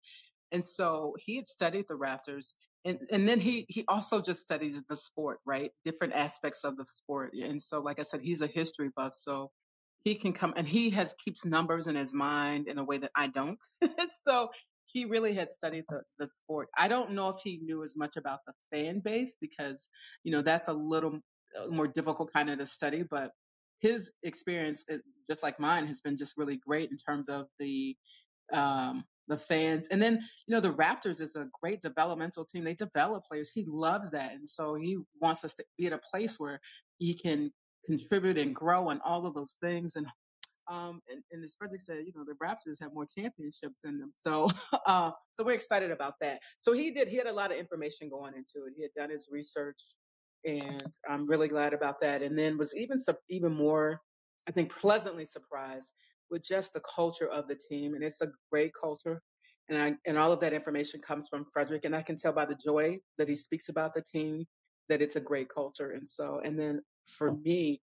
and 0.52 0.64
so 0.64 1.14
he 1.24 1.36
had 1.36 1.46
studied 1.46 1.86
the 1.88 1.94
Raptors, 1.94 2.54
and 2.86 3.00
and 3.10 3.28
then 3.28 3.38
he 3.38 3.66
he 3.68 3.84
also 3.86 4.22
just 4.22 4.40
studies 4.40 4.80
the 4.88 4.96
sport, 4.96 5.40
right? 5.44 5.70
Different 5.84 6.14
aspects 6.14 6.64
of 6.64 6.78
the 6.78 6.86
sport, 6.86 7.34
and 7.34 7.60
so 7.60 7.80
like 7.80 8.00
I 8.00 8.04
said, 8.04 8.20
he's 8.22 8.40
a 8.40 8.46
history 8.46 8.90
buff, 8.96 9.12
so 9.14 9.50
he 10.04 10.14
can 10.14 10.32
come 10.32 10.54
and 10.56 10.66
he 10.66 10.90
has 10.90 11.14
keeps 11.22 11.44
numbers 11.44 11.86
in 11.86 11.96
his 11.96 12.14
mind 12.14 12.68
in 12.68 12.78
a 12.78 12.84
way 12.84 12.98
that 12.98 13.10
I 13.14 13.26
don't. 13.26 13.62
so 14.10 14.50
he 14.92 15.04
really 15.04 15.34
had 15.34 15.50
studied 15.50 15.84
the, 15.88 16.02
the 16.18 16.26
sport. 16.26 16.68
I 16.76 16.88
don't 16.88 17.12
know 17.12 17.28
if 17.28 17.36
he 17.42 17.60
knew 17.62 17.82
as 17.82 17.96
much 17.96 18.16
about 18.16 18.40
the 18.46 18.52
fan 18.72 19.00
base 19.00 19.36
because, 19.40 19.88
you 20.24 20.32
know, 20.32 20.42
that's 20.42 20.68
a 20.68 20.72
little 20.72 21.18
uh, 21.58 21.68
more 21.68 21.86
difficult 21.86 22.32
kind 22.32 22.50
of 22.50 22.58
to 22.58 22.66
study, 22.66 23.04
but 23.08 23.30
his 23.80 24.10
experience, 24.22 24.84
uh, 24.92 24.96
just 25.28 25.42
like 25.42 25.58
mine, 25.58 25.86
has 25.86 26.00
been 26.00 26.16
just 26.16 26.34
really 26.36 26.56
great 26.56 26.90
in 26.90 26.96
terms 26.96 27.28
of 27.28 27.46
the 27.58 27.96
um, 28.52 29.04
the 29.28 29.36
fans. 29.36 29.86
And 29.90 30.02
then, 30.02 30.14
you 30.46 30.54
know, 30.54 30.60
the 30.60 30.72
Raptors 30.72 31.20
is 31.20 31.36
a 31.36 31.46
great 31.62 31.80
developmental 31.80 32.44
team. 32.44 32.64
They 32.64 32.74
develop 32.74 33.24
players. 33.26 33.50
He 33.54 33.64
loves 33.66 34.10
that. 34.10 34.32
And 34.32 34.48
so 34.48 34.74
he 34.74 34.98
wants 35.20 35.44
us 35.44 35.54
to 35.54 35.64
be 35.78 35.86
at 35.86 35.92
a 35.92 36.00
place 36.10 36.34
where 36.38 36.60
he 36.98 37.14
can 37.14 37.52
contribute 37.86 38.38
and 38.38 38.54
grow 38.54 38.90
and 38.90 39.00
all 39.04 39.26
of 39.26 39.34
those 39.34 39.56
things. 39.62 39.94
And 39.94 40.06
um, 40.70 41.02
and, 41.10 41.22
and 41.32 41.44
as 41.44 41.56
Frederick 41.58 41.80
said, 41.80 41.98
you 42.06 42.12
know, 42.14 42.24
the 42.24 42.34
Raptors 42.42 42.80
have 42.80 42.94
more 42.94 43.06
championships 43.06 43.82
in 43.84 43.98
them. 43.98 44.10
So, 44.12 44.50
uh, 44.86 45.10
so 45.32 45.44
we're 45.44 45.54
excited 45.54 45.90
about 45.90 46.14
that. 46.20 46.40
So 46.60 46.72
he 46.72 46.92
did, 46.92 47.08
he 47.08 47.16
had 47.16 47.26
a 47.26 47.32
lot 47.32 47.50
of 47.50 47.58
information 47.58 48.08
going 48.08 48.34
into 48.34 48.66
it. 48.66 48.74
He 48.76 48.82
had 48.82 48.92
done 48.96 49.10
his 49.10 49.28
research 49.30 49.80
and 50.44 50.92
I'm 51.08 51.26
really 51.26 51.48
glad 51.48 51.74
about 51.74 52.00
that. 52.00 52.22
And 52.22 52.38
then 52.38 52.56
was 52.56 52.74
even, 52.76 52.98
even 53.28 53.52
more, 53.52 54.00
I 54.48 54.52
think, 54.52 54.74
pleasantly 54.74 55.26
surprised 55.26 55.92
with 56.30 56.46
just 56.46 56.72
the 56.72 56.80
culture 56.80 57.28
of 57.28 57.48
the 57.48 57.56
team. 57.56 57.94
And 57.94 58.04
it's 58.04 58.22
a 58.22 58.30
great 58.50 58.72
culture. 58.80 59.20
And 59.68 59.78
I, 59.78 59.94
and 60.06 60.16
all 60.16 60.32
of 60.32 60.40
that 60.40 60.52
information 60.52 61.00
comes 61.00 61.28
from 61.28 61.46
Frederick. 61.52 61.84
And 61.84 61.94
I 61.94 62.02
can 62.02 62.16
tell 62.16 62.32
by 62.32 62.46
the 62.46 62.54
joy 62.54 62.98
that 63.18 63.28
he 63.28 63.36
speaks 63.36 63.68
about 63.68 63.92
the 63.92 64.02
team 64.02 64.46
that 64.88 65.02
it's 65.02 65.16
a 65.16 65.20
great 65.20 65.48
culture. 65.48 65.90
And 65.90 66.06
so, 66.06 66.40
and 66.42 66.58
then 66.58 66.80
for 67.04 67.32
me, 67.32 67.80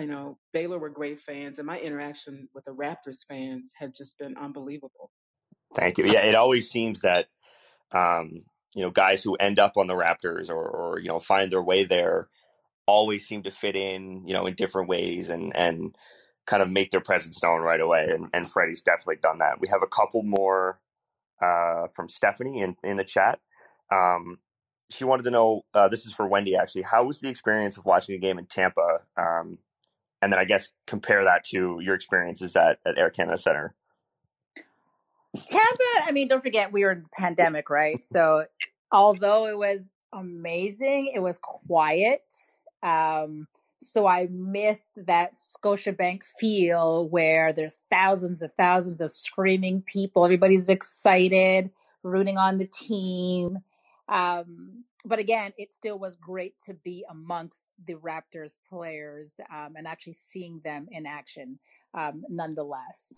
I 0.00 0.06
know 0.06 0.38
Baylor 0.54 0.80
were 0.80 0.90
great 0.90 1.20
fans, 1.20 1.58
and 1.58 1.66
my 1.68 1.80
interaction 1.80 2.48
with 2.54 2.66
the 2.66 2.72
Raptors 2.72 3.26
fans 3.28 3.74
had 3.78 3.94
just 3.96 4.18
been 4.18 4.36
unbelievable. 4.38 5.12
Thank 5.74 5.98
you. 5.98 6.06
Yeah, 6.06 6.20
it 6.22 6.34
always 6.36 6.70
seems 6.70 7.02
that 7.02 7.26
um, 7.92 8.42
you 8.74 8.82
know 8.82 8.90
guys 8.90 9.22
who 9.22 9.36
end 9.36 9.58
up 9.58 9.76
on 9.76 9.86
the 9.88 9.94
Raptors 9.94 10.50
or, 10.50 10.68
or 10.68 11.00
you 11.00 11.08
know 11.08 11.20
find 11.20 11.50
their 11.52 11.62
way 11.62 11.84
there 11.84 12.28
always 12.86 13.26
seem 13.26 13.44
to 13.44 13.50
fit 13.52 13.76
in 13.76 14.26
you 14.26 14.34
know 14.34 14.46
in 14.46 14.54
different 14.54 14.88
ways 14.88 15.30
and 15.30 15.56
and 15.56 15.96
kind 16.46 16.62
of 16.62 16.70
make 16.70 16.90
their 16.90 17.00
presence 17.00 17.42
known 17.42 17.60
right 17.60 17.80
away. 17.80 18.08
And, 18.10 18.28
and 18.34 18.50
Freddie's 18.50 18.82
definitely 18.82 19.18
done 19.22 19.38
that. 19.38 19.60
We 19.60 19.68
have 19.68 19.82
a 19.82 19.86
couple 19.88 20.22
more 20.24 20.80
uh, 21.42 21.88
from 21.94 22.08
Stephanie 22.08 22.60
in 22.62 22.76
in 22.84 22.96
the 22.98 23.04
chat. 23.04 23.40
Um, 23.92 24.38
she 24.90 25.04
wanted 25.04 25.24
to 25.24 25.30
know. 25.32 25.62
Uh, 25.74 25.88
this 25.88 26.06
is 26.06 26.12
for 26.14 26.28
Wendy 26.28 26.56
actually. 26.56 26.82
How 26.82 27.04
was 27.04 27.20
the 27.20 27.28
experience 27.28 27.78
of 27.78 27.86
watching 27.86 28.14
a 28.14 28.18
game 28.18 28.38
in 28.38 28.46
Tampa? 28.46 29.00
Um, 29.16 29.58
and 30.22 30.32
then 30.32 30.38
I 30.38 30.44
guess 30.44 30.68
compare 30.86 31.24
that 31.24 31.44
to 31.46 31.78
your 31.80 31.94
experiences 31.94 32.56
at, 32.56 32.78
at 32.86 32.98
Air 32.98 33.10
Canada 33.10 33.38
Center. 33.38 33.74
Tampa, 35.46 35.84
I 36.06 36.12
mean, 36.12 36.28
don't 36.28 36.42
forget 36.42 36.72
we 36.72 36.84
were 36.84 36.92
in 36.92 37.02
the 37.02 37.08
pandemic, 37.16 37.70
right? 37.70 38.04
So 38.04 38.46
although 38.90 39.46
it 39.46 39.56
was 39.56 39.80
amazing, 40.12 41.12
it 41.14 41.20
was 41.20 41.38
quiet. 41.38 42.24
Um, 42.82 43.46
so 43.80 44.06
I 44.06 44.28
missed 44.30 44.88
that 45.06 45.34
Scotiabank 45.34 46.22
feel 46.38 47.08
where 47.08 47.52
there's 47.52 47.78
thousands 47.90 48.42
and 48.42 48.50
thousands 48.58 49.00
of 49.00 49.12
screaming 49.12 49.82
people. 49.82 50.24
Everybody's 50.24 50.68
excited, 50.68 51.70
rooting 52.02 52.36
on 52.36 52.58
the 52.58 52.66
team. 52.66 53.58
Um, 54.10 54.84
but 55.04 55.18
again, 55.18 55.52
it 55.56 55.72
still 55.72 55.98
was 55.98 56.16
great 56.16 56.54
to 56.66 56.74
be 56.74 57.04
amongst 57.08 57.64
the 57.86 57.94
Raptors 57.94 58.54
players 58.68 59.40
um, 59.50 59.74
and 59.76 59.86
actually 59.86 60.14
seeing 60.14 60.60
them 60.62 60.88
in 60.90 61.06
action 61.06 61.58
um, 61.94 62.22
nonetheless. 62.28 63.12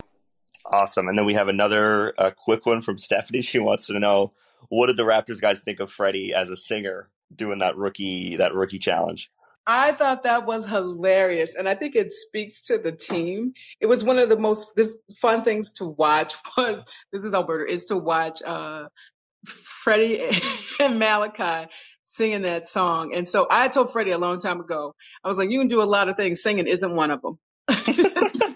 Awesome. 0.65 1.09
And 1.09 1.17
then 1.17 1.25
we 1.25 1.33
have 1.33 1.49
another 1.49 2.13
uh, 2.17 2.31
quick 2.31 2.65
one 2.65 2.81
from 2.81 2.97
Stephanie. 2.97 3.41
She 3.41 3.59
wants 3.59 3.87
to 3.87 3.99
know 3.99 4.33
what 4.69 4.87
did 4.87 4.97
the 4.97 5.03
Raptors 5.03 5.41
guys 5.41 5.61
think 5.61 5.81
of 5.81 5.91
Freddie 5.91 6.33
as 6.33 6.49
a 6.49 6.55
singer 6.55 7.09
doing 7.35 7.59
that 7.59 7.75
rookie 7.75 8.37
that 8.37 8.53
rookie 8.53 8.79
challenge? 8.79 9.29
I 9.65 9.93
thought 9.93 10.23
that 10.23 10.45
was 10.45 10.67
hilarious, 10.67 11.55
and 11.55 11.69
I 11.69 11.75
think 11.75 11.95
it 11.95 12.11
speaks 12.11 12.63
to 12.63 12.77
the 12.77 12.91
team. 12.91 13.53
It 13.79 13.85
was 13.85 14.03
one 14.03 14.19
of 14.19 14.27
the 14.27 14.37
most 14.37 14.75
this 14.75 14.97
fun 15.15 15.43
things 15.43 15.73
to 15.73 15.85
watch. 15.85 16.35
Was 16.57 16.83
this 17.13 17.23
is 17.23 17.33
Alberta 17.33 17.71
is 17.71 17.85
to 17.85 17.97
watch 17.97 18.41
uh, 18.43 18.87
Freddie 19.45 20.21
and 20.79 20.99
Malachi 20.99 21.69
singing 22.03 22.43
that 22.43 22.65
song. 22.65 23.13
And 23.15 23.27
so 23.27 23.47
I 23.49 23.67
told 23.69 23.91
Freddie 23.91 24.11
a 24.11 24.17
long 24.17 24.39
time 24.39 24.59
ago, 24.59 24.95
I 25.23 25.27
was 25.27 25.37
like, 25.37 25.49
you 25.49 25.59
can 25.59 25.67
do 25.67 25.81
a 25.81 25.85
lot 25.85 26.09
of 26.09 26.17
things. 26.17 26.41
Singing 26.41 26.67
isn't 26.67 26.95
one 26.95 27.11
of 27.11 27.21
them. 27.21 27.39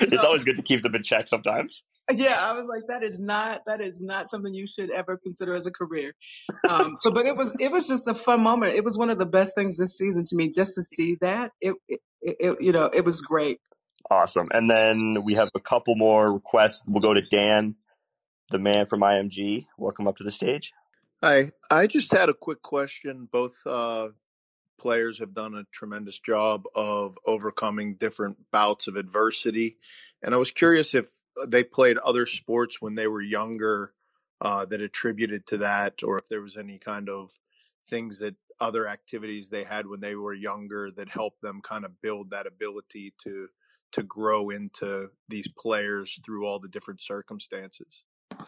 It's 0.00 0.22
so 0.22 0.26
always 0.26 0.44
good 0.44 0.56
to 0.56 0.62
keep 0.62 0.82
them 0.82 0.94
in 0.94 1.02
check 1.02 1.28
sometimes. 1.28 1.82
yeah, 2.12 2.36
I 2.38 2.52
was 2.52 2.66
like, 2.66 2.82
that 2.88 3.02
is 3.02 3.18
not, 3.18 3.62
that 3.66 3.80
is 3.80 4.00
not 4.00 4.28
something 4.28 4.52
you 4.52 4.66
should 4.66 4.90
ever 4.90 5.16
consider 5.16 5.54
as 5.54 5.66
a 5.66 5.70
career. 5.70 6.14
Um, 6.68 6.96
so, 7.00 7.10
but 7.10 7.26
it 7.26 7.36
was, 7.36 7.54
it 7.60 7.70
was 7.70 7.88
just 7.88 8.08
a 8.08 8.14
fun 8.14 8.42
moment. 8.42 8.74
It 8.74 8.84
was 8.84 8.96
one 8.96 9.10
of 9.10 9.18
the 9.18 9.26
best 9.26 9.54
things 9.54 9.76
this 9.76 9.96
season 9.96 10.24
to 10.24 10.36
me, 10.36 10.50
just 10.50 10.74
to 10.76 10.82
see 10.82 11.16
that. 11.20 11.52
It, 11.60 11.74
it, 11.88 12.00
it 12.22 12.56
you 12.60 12.72
know, 12.72 12.86
it 12.86 13.04
was 13.04 13.20
great. 13.20 13.60
Awesome. 14.10 14.48
And 14.52 14.68
then 14.68 15.22
we 15.24 15.34
have 15.34 15.48
a 15.54 15.60
couple 15.60 15.96
more 15.96 16.32
requests. 16.32 16.82
We'll 16.86 17.02
go 17.02 17.14
to 17.14 17.22
Dan, 17.22 17.74
the 18.50 18.58
man 18.58 18.86
from 18.86 19.00
IMG. 19.00 19.66
Welcome 19.78 20.06
up 20.06 20.16
to 20.18 20.24
the 20.24 20.30
stage. 20.30 20.72
Hi, 21.22 21.52
I 21.70 21.86
just 21.86 22.12
had 22.12 22.28
a 22.28 22.34
quick 22.34 22.60
question. 22.62 23.28
Both 23.32 23.54
uh, 23.66 24.08
players 24.78 25.18
have 25.20 25.34
done 25.34 25.54
a 25.54 25.64
tremendous 25.72 26.18
job 26.18 26.64
of 26.74 27.18
overcoming 27.26 27.94
different 27.94 28.36
bouts 28.52 28.88
of 28.88 28.96
adversity. 28.96 29.78
And 30.22 30.34
I 30.34 30.38
was 30.38 30.50
curious 30.50 30.94
if 30.94 31.06
they 31.48 31.64
played 31.64 31.98
other 31.98 32.26
sports 32.26 32.80
when 32.80 32.94
they 32.94 33.06
were 33.06 33.22
younger 33.22 33.92
uh, 34.40 34.66
that 34.66 34.80
attributed 34.80 35.46
to 35.46 35.58
that, 35.58 36.02
or 36.02 36.18
if 36.18 36.28
there 36.28 36.42
was 36.42 36.56
any 36.56 36.78
kind 36.78 37.08
of 37.08 37.30
things 37.86 38.18
that 38.18 38.34
other 38.60 38.86
activities 38.86 39.48
they 39.48 39.64
had 39.64 39.86
when 39.86 40.00
they 40.00 40.14
were 40.14 40.34
younger 40.34 40.90
that 40.96 41.08
helped 41.08 41.40
them 41.40 41.60
kind 41.62 41.84
of 41.84 42.00
build 42.00 42.30
that 42.30 42.46
ability 42.46 43.12
to 43.22 43.48
to 43.92 44.02
grow 44.02 44.50
into 44.50 45.08
these 45.28 45.46
players 45.46 46.18
through 46.24 46.44
all 46.44 46.58
the 46.58 46.68
different 46.68 47.00
circumstances. 47.00 48.02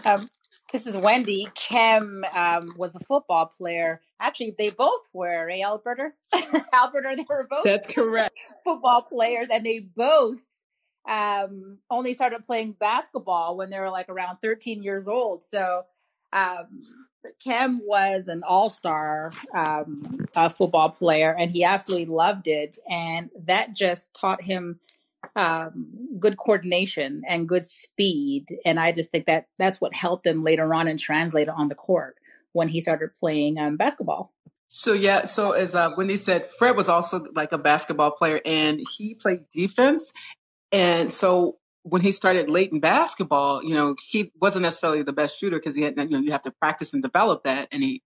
Um, 0.05 0.29
this 0.73 0.87
is 0.87 0.97
Wendy. 0.97 1.49
Khem 1.55 2.25
um, 2.35 2.73
was 2.77 2.95
a 2.95 3.01
football 3.01 3.47
player. 3.57 4.01
Actually, 4.21 4.55
they 4.59 4.71
both 4.71 5.03
were, 5.13 5.49
eh, 5.49 5.63
Alberta? 5.63 6.11
Alberta, 6.75 7.15
they 7.17 7.25
were 7.29 7.47
both 7.49 7.65
That's 7.65 7.93
correct. 7.93 8.39
football 8.65 9.03
players, 9.03 9.49
and 9.51 9.65
they 9.65 9.81
both 9.81 10.41
um, 11.09 11.79
only 11.91 12.15
started 12.15 12.43
playing 12.43 12.73
basketball 12.73 13.57
when 13.57 13.71
they 13.71 13.79
were 13.79 13.91
like 13.91 14.09
around 14.09 14.39
13 14.43 14.83
years 14.83 15.07
old. 15.07 15.45
So 15.45 15.85
um, 16.33 16.83
Khem 17.43 17.81
was 17.85 18.29
an 18.29 18.43
all 18.43 18.71
star 18.71 19.31
um, 19.55 20.27
football 20.57 20.91
player, 20.91 21.35
and 21.39 21.51
he 21.51 21.65
absolutely 21.65 22.07
loved 22.07 22.49
it. 22.49 22.79
And 22.91 23.31
that 23.45 23.75
just 23.75 24.15
taught 24.15 24.43
him 24.43 24.81
um, 25.37 26.19
good 26.19 26.37
coordination 26.37 27.23
and 27.29 27.49
good 27.49 27.67
speed. 27.67 28.47
And 28.65 28.81
I 28.81 28.93
just 28.93 29.11
think 29.11 29.27
that 29.27 29.47
that's 29.59 29.81
what 29.81 29.95
helped 29.95 30.27
him 30.27 30.43
later 30.43 30.73
on 30.75 30.89
and 30.89 30.99
translated 30.99 31.51
on 31.51 31.69
the 31.69 31.75
court 31.75 32.17
when 32.53 32.69
he 32.69 32.81
started 32.81 33.11
playing 33.21 33.59
um, 33.59 33.77
basketball. 33.77 34.33
So 34.69 34.95
yeah, 34.95 35.27
so 35.27 35.53
as 35.53 35.75
uh, 35.75 35.91
Wendy 35.97 36.17
said, 36.17 36.53
Fred 36.53 36.77
was 36.77 36.89
also 36.89 37.27
like 37.35 37.53
a 37.53 37.59
basketball 37.59 38.11
player, 38.11 38.41
and 38.45 38.81
he 38.97 39.15
played 39.15 39.49
defense. 39.51 40.13
And 40.73 41.13
so 41.13 41.59
when 41.83 42.03
he 42.03 42.11
started 42.11 42.51
late 42.51 42.73
in 42.73 42.81
basketball, 42.81 43.63
you 43.63 43.75
know, 43.75 43.95
he 44.05 44.33
wasn't 44.41 44.65
necessarily 44.65 45.05
the 45.05 45.13
best 45.13 45.39
shooter 45.39 45.57
because 45.57 45.77
he 45.77 45.83
had, 45.83 45.97
you 45.97 46.09
know, 46.09 46.19
you 46.19 46.33
have 46.33 46.43
to 46.43 46.51
practice 46.51 46.95
and 46.95 47.03
develop 47.03 47.45
that. 47.45 47.69
And 47.71 47.81
he, 47.81 48.03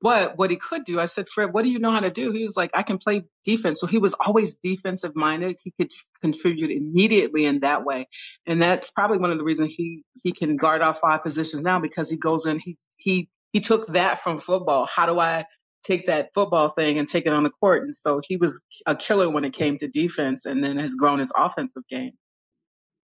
but 0.00 0.36
what 0.36 0.50
he 0.50 0.56
could 0.56 0.84
do, 0.84 1.00
I 1.00 1.06
said, 1.06 1.28
Fred, 1.28 1.52
what 1.52 1.62
do 1.62 1.70
you 1.70 1.78
know 1.78 1.90
how 1.90 2.00
to 2.00 2.10
do? 2.10 2.30
He 2.30 2.44
was 2.44 2.56
like, 2.56 2.70
I 2.74 2.82
can 2.82 2.98
play 2.98 3.24
defense. 3.44 3.80
So 3.80 3.86
he 3.86 3.98
was 3.98 4.14
always 4.14 4.54
defensive 4.54 5.16
minded. 5.16 5.56
He 5.62 5.72
could 5.72 5.90
contribute 6.20 6.70
immediately 6.70 7.46
in 7.46 7.60
that 7.60 7.84
way. 7.84 8.08
And 8.46 8.60
that's 8.60 8.90
probably 8.90 9.18
one 9.18 9.30
of 9.30 9.38
the 9.38 9.44
reasons 9.44 9.72
he, 9.74 10.02
he 10.22 10.32
can 10.32 10.56
guard 10.56 10.82
our 10.82 10.94
five 10.94 11.22
positions 11.22 11.62
now 11.62 11.80
because 11.80 12.10
he 12.10 12.16
goes 12.16 12.44
in, 12.44 12.58
he, 12.58 12.76
he, 12.96 13.28
he 13.52 13.60
took 13.60 13.86
that 13.94 14.22
from 14.22 14.38
football. 14.38 14.84
How 14.86 15.06
do 15.06 15.18
I 15.18 15.46
take 15.82 16.08
that 16.08 16.30
football 16.34 16.68
thing 16.68 16.98
and 16.98 17.08
take 17.08 17.24
it 17.24 17.32
on 17.32 17.42
the 17.42 17.50
court? 17.50 17.84
And 17.84 17.94
so 17.94 18.20
he 18.22 18.36
was 18.36 18.60
a 18.84 18.94
killer 18.94 19.30
when 19.30 19.44
it 19.44 19.54
came 19.54 19.78
to 19.78 19.88
defense 19.88 20.44
and 20.44 20.62
then 20.62 20.78
has 20.78 20.94
grown 20.94 21.20
his 21.20 21.32
offensive 21.34 21.84
game. 21.88 22.12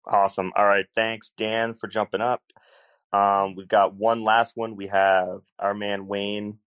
Awesome. 0.07 0.53
All 0.55 0.65
right. 0.65 0.85
Thanks, 0.95 1.31
Dan, 1.37 1.75
for 1.75 1.87
jumping 1.87 2.21
up. 2.21 2.41
Um, 3.13 3.55
we've 3.55 3.67
got 3.67 3.93
one 3.93 4.23
last 4.23 4.53
one. 4.55 4.75
We 4.75 4.87
have 4.87 5.41
our 5.59 5.75
man 5.75 6.07
Wayne. 6.07 6.57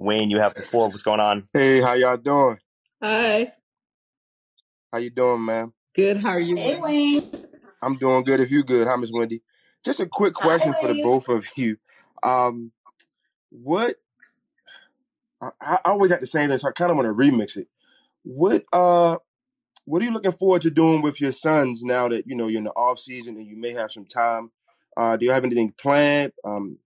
Wayne, 0.00 0.30
you 0.30 0.40
have 0.40 0.54
the 0.54 0.62
floor. 0.62 0.88
What's 0.88 1.02
going 1.02 1.20
on? 1.20 1.46
Hey, 1.52 1.82
how 1.82 1.92
y'all 1.92 2.16
doing? 2.16 2.58
Hi. 3.02 3.52
How 4.92 4.98
you 4.98 5.10
doing, 5.10 5.44
man? 5.44 5.72
Good. 5.94 6.16
How 6.16 6.30
are 6.30 6.40
you? 6.40 6.56
Hey, 6.56 6.80
Wayne? 6.80 6.82
Wayne. 6.82 7.46
I'm 7.82 7.96
doing 7.98 8.24
good. 8.24 8.40
If 8.40 8.50
you 8.50 8.64
good, 8.64 8.86
hi 8.88 8.96
Miss 8.96 9.10
Wendy. 9.12 9.42
Just 9.84 10.00
a 10.00 10.06
quick 10.06 10.34
Hi, 10.38 10.42
question 10.42 10.74
for 10.80 10.88
the 10.88 10.94
Wayne. 10.94 11.02
both 11.02 11.28
of 11.28 11.44
you. 11.56 11.76
Um, 12.22 12.72
what 13.50 13.96
I, 15.42 15.50
I 15.60 15.78
always 15.84 16.10
have 16.12 16.20
to 16.20 16.26
say 16.26 16.46
this. 16.46 16.64
I 16.64 16.70
kind 16.72 16.90
of 16.90 16.96
want 16.96 17.06
to 17.08 17.14
remix 17.14 17.58
it. 17.58 17.68
What 18.24 18.64
uh, 18.72 19.18
what 19.84 20.02
are 20.02 20.04
you 20.06 20.12
looking 20.12 20.32
forward 20.32 20.62
to 20.62 20.70
doing 20.70 21.02
with 21.02 21.20
your 21.20 21.32
sons 21.32 21.82
now 21.82 22.08
that 22.08 22.26
you 22.26 22.36
know 22.36 22.48
you're 22.48 22.58
in 22.58 22.64
the 22.64 22.70
off 22.72 22.98
season 23.00 23.36
and 23.36 23.46
you 23.46 23.58
may 23.58 23.72
have 23.72 23.92
some 23.92 24.06
time 24.06 24.50
Uh, 24.96 25.16
do 25.16 25.26
you 25.26 25.32
have 25.32 25.44
anything 25.44 25.74
planned? 25.80 26.32
Um, 26.44 26.78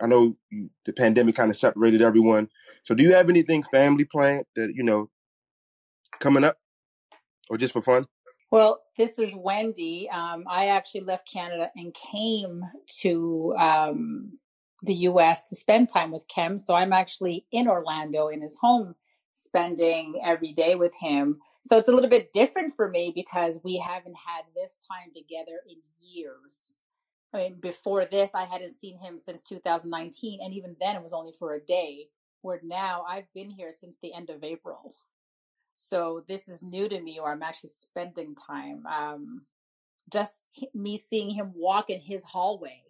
I 0.00 0.06
know 0.06 0.36
the 0.84 0.92
pandemic 0.92 1.36
kind 1.36 1.50
of 1.50 1.56
separated 1.56 2.02
everyone. 2.02 2.48
So 2.84 2.94
do 2.94 3.02
you 3.02 3.14
have 3.14 3.30
anything 3.30 3.62
family 3.62 4.04
planned 4.04 4.44
that, 4.54 4.72
you 4.74 4.82
know, 4.82 5.10
coming 6.20 6.44
up 6.44 6.58
or 7.48 7.56
just 7.56 7.72
for 7.72 7.82
fun? 7.82 8.06
Well, 8.50 8.82
this 8.96 9.18
is 9.18 9.34
Wendy. 9.34 10.08
Um, 10.10 10.44
I 10.48 10.66
actually 10.66 11.02
left 11.02 11.30
Canada 11.30 11.70
and 11.74 11.94
came 12.12 12.62
to 13.00 13.54
um, 13.58 14.38
the 14.82 14.94
US 14.94 15.44
to 15.44 15.56
spend 15.56 15.88
time 15.88 16.12
with 16.12 16.26
Khem. 16.28 16.58
So 16.58 16.74
I'm 16.74 16.92
actually 16.92 17.46
in 17.50 17.66
Orlando 17.68 18.28
in 18.28 18.42
his 18.42 18.56
home, 18.60 18.94
spending 19.32 20.20
every 20.24 20.52
day 20.52 20.74
with 20.74 20.94
him. 20.94 21.38
So 21.64 21.78
it's 21.78 21.88
a 21.88 21.92
little 21.92 22.10
bit 22.10 22.32
different 22.32 22.76
for 22.76 22.88
me 22.88 23.12
because 23.14 23.58
we 23.64 23.76
haven't 23.78 24.14
had 24.14 24.44
this 24.54 24.78
time 24.88 25.10
together 25.14 25.60
in 25.68 25.78
years. 26.00 26.76
I 27.36 27.40
mean, 27.40 27.60
before 27.60 28.06
this, 28.06 28.30
I 28.34 28.44
hadn't 28.44 28.72
seen 28.72 28.98
him 28.98 29.18
since 29.18 29.42
2019, 29.42 30.40
and 30.42 30.54
even 30.54 30.74
then, 30.80 30.96
it 30.96 31.02
was 31.02 31.12
only 31.12 31.32
for 31.32 31.54
a 31.54 31.60
day. 31.60 32.08
Where 32.42 32.60
now 32.62 33.04
I've 33.08 33.32
been 33.34 33.50
here 33.50 33.72
since 33.72 33.96
the 34.02 34.14
end 34.14 34.30
of 34.30 34.44
April. 34.44 34.94
So 35.74 36.22
this 36.28 36.48
is 36.48 36.62
new 36.62 36.88
to 36.88 37.00
me, 37.00 37.18
or 37.18 37.32
I'm 37.32 37.42
actually 37.42 37.70
spending 37.70 38.34
time. 38.34 38.84
Um, 38.86 39.42
just 40.12 40.42
me 40.72 40.96
seeing 40.96 41.30
him 41.30 41.52
walk 41.54 41.90
in 41.90 42.00
his 42.00 42.22
hallway 42.24 42.80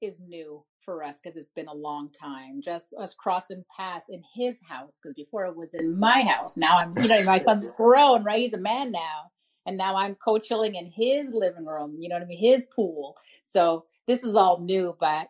is 0.00 0.20
new 0.20 0.64
for 0.80 1.02
us 1.02 1.20
because 1.20 1.36
it's 1.36 1.48
been 1.48 1.68
a 1.68 1.74
long 1.74 2.10
time. 2.10 2.60
Just 2.60 2.94
us 2.98 3.14
crossing 3.14 3.64
paths 3.74 4.08
in 4.08 4.22
his 4.34 4.60
house 4.68 4.98
because 5.00 5.14
before 5.14 5.46
it 5.46 5.56
was 5.56 5.74
in 5.74 5.98
my 5.98 6.22
house. 6.22 6.56
Now 6.56 6.78
I'm, 6.78 6.96
you 6.98 7.08
know, 7.08 7.22
my 7.22 7.38
son's 7.38 7.64
grown, 7.76 8.24
right? 8.24 8.40
He's 8.40 8.54
a 8.54 8.58
man 8.58 8.90
now, 8.90 9.30
and 9.66 9.76
now 9.76 9.96
I'm 9.96 10.14
co-chilling 10.14 10.76
in 10.76 10.86
his 10.86 11.34
living 11.34 11.66
room. 11.66 11.96
You 11.98 12.08
know 12.08 12.16
what 12.16 12.22
I 12.22 12.26
mean? 12.26 12.38
His 12.38 12.66
pool. 12.74 13.16
So 13.42 13.84
this 14.06 14.24
is 14.24 14.36
all 14.36 14.60
new, 14.60 14.96
but 14.98 15.28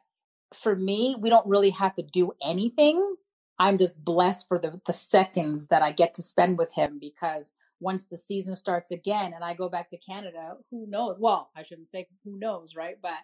for 0.55 0.77
me, 0.77 1.17
we 1.19 1.31
don't 1.31 1.49
really 1.49 1.71
have 1.71 1.95
to 1.97 2.03
do 2.03 2.33
anything. 2.43 3.17
I'm 3.59 3.79
just 3.79 4.03
blessed 4.05 4.47
for 4.49 4.59
the, 4.59 4.81
the 4.87 4.93
seconds 4.93 5.69
that 5.69 5.83
I 5.83 5.93
get 5.93 6.15
to 6.15 6.23
spend 6.23 6.59
with 6.59 6.73
him 6.73 6.99
because 7.01 7.53
once 7.81 8.07
the 8.07 8.19
season 8.19 8.57
starts 8.57 8.91
again 8.91 9.33
and 9.35 9.43
I 9.43 9.55
go 9.55 9.69
back 9.69 9.91
to 9.91 9.99
Canada, 9.99 10.55
who 10.71 10.87
knows? 10.87 11.17
Well, 11.19 11.51
I 11.57 11.63
shouldn't 11.63 11.89
say 11.89 12.07
who 12.25 12.39
knows, 12.39 12.75
right? 12.75 12.97
But 13.01 13.19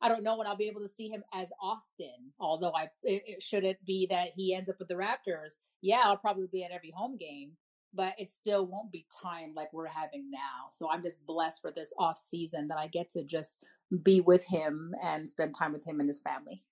I 0.00 0.08
don't 0.08 0.22
know 0.22 0.36
when 0.36 0.46
I'll 0.46 0.56
be 0.56 0.68
able 0.68 0.82
to 0.82 0.88
see 0.88 1.08
him 1.08 1.24
as 1.34 1.48
often. 1.60 2.32
Although 2.38 2.72
I, 2.72 2.84
it, 3.02 3.22
it, 3.26 3.42
should 3.42 3.64
it 3.64 3.84
be 3.84 4.06
that 4.10 4.28
he 4.36 4.54
ends 4.54 4.68
up 4.68 4.76
with 4.78 4.88
the 4.88 4.94
Raptors, 4.94 5.54
yeah, 5.80 6.02
I'll 6.04 6.16
probably 6.16 6.46
be 6.50 6.64
at 6.64 6.70
every 6.70 6.92
home 6.96 7.16
game, 7.16 7.52
but 7.94 8.14
it 8.18 8.30
still 8.30 8.66
won't 8.66 8.92
be 8.92 9.06
time 9.22 9.52
like 9.54 9.72
we're 9.72 9.86
having 9.86 10.30
now. 10.30 10.68
So 10.72 10.90
I'm 10.90 11.02
just 11.02 11.24
blessed 11.26 11.60
for 11.62 11.70
this 11.70 11.92
off 11.98 12.18
season 12.18 12.68
that 12.68 12.78
I 12.78 12.86
get 12.86 13.10
to 13.10 13.24
just 13.24 13.64
be 14.02 14.20
with 14.20 14.44
him 14.44 14.94
and 15.02 15.28
spend 15.28 15.54
time 15.54 15.72
with 15.72 15.86
him 15.86 16.00
and 16.00 16.08
his 16.08 16.20
family. 16.20 16.62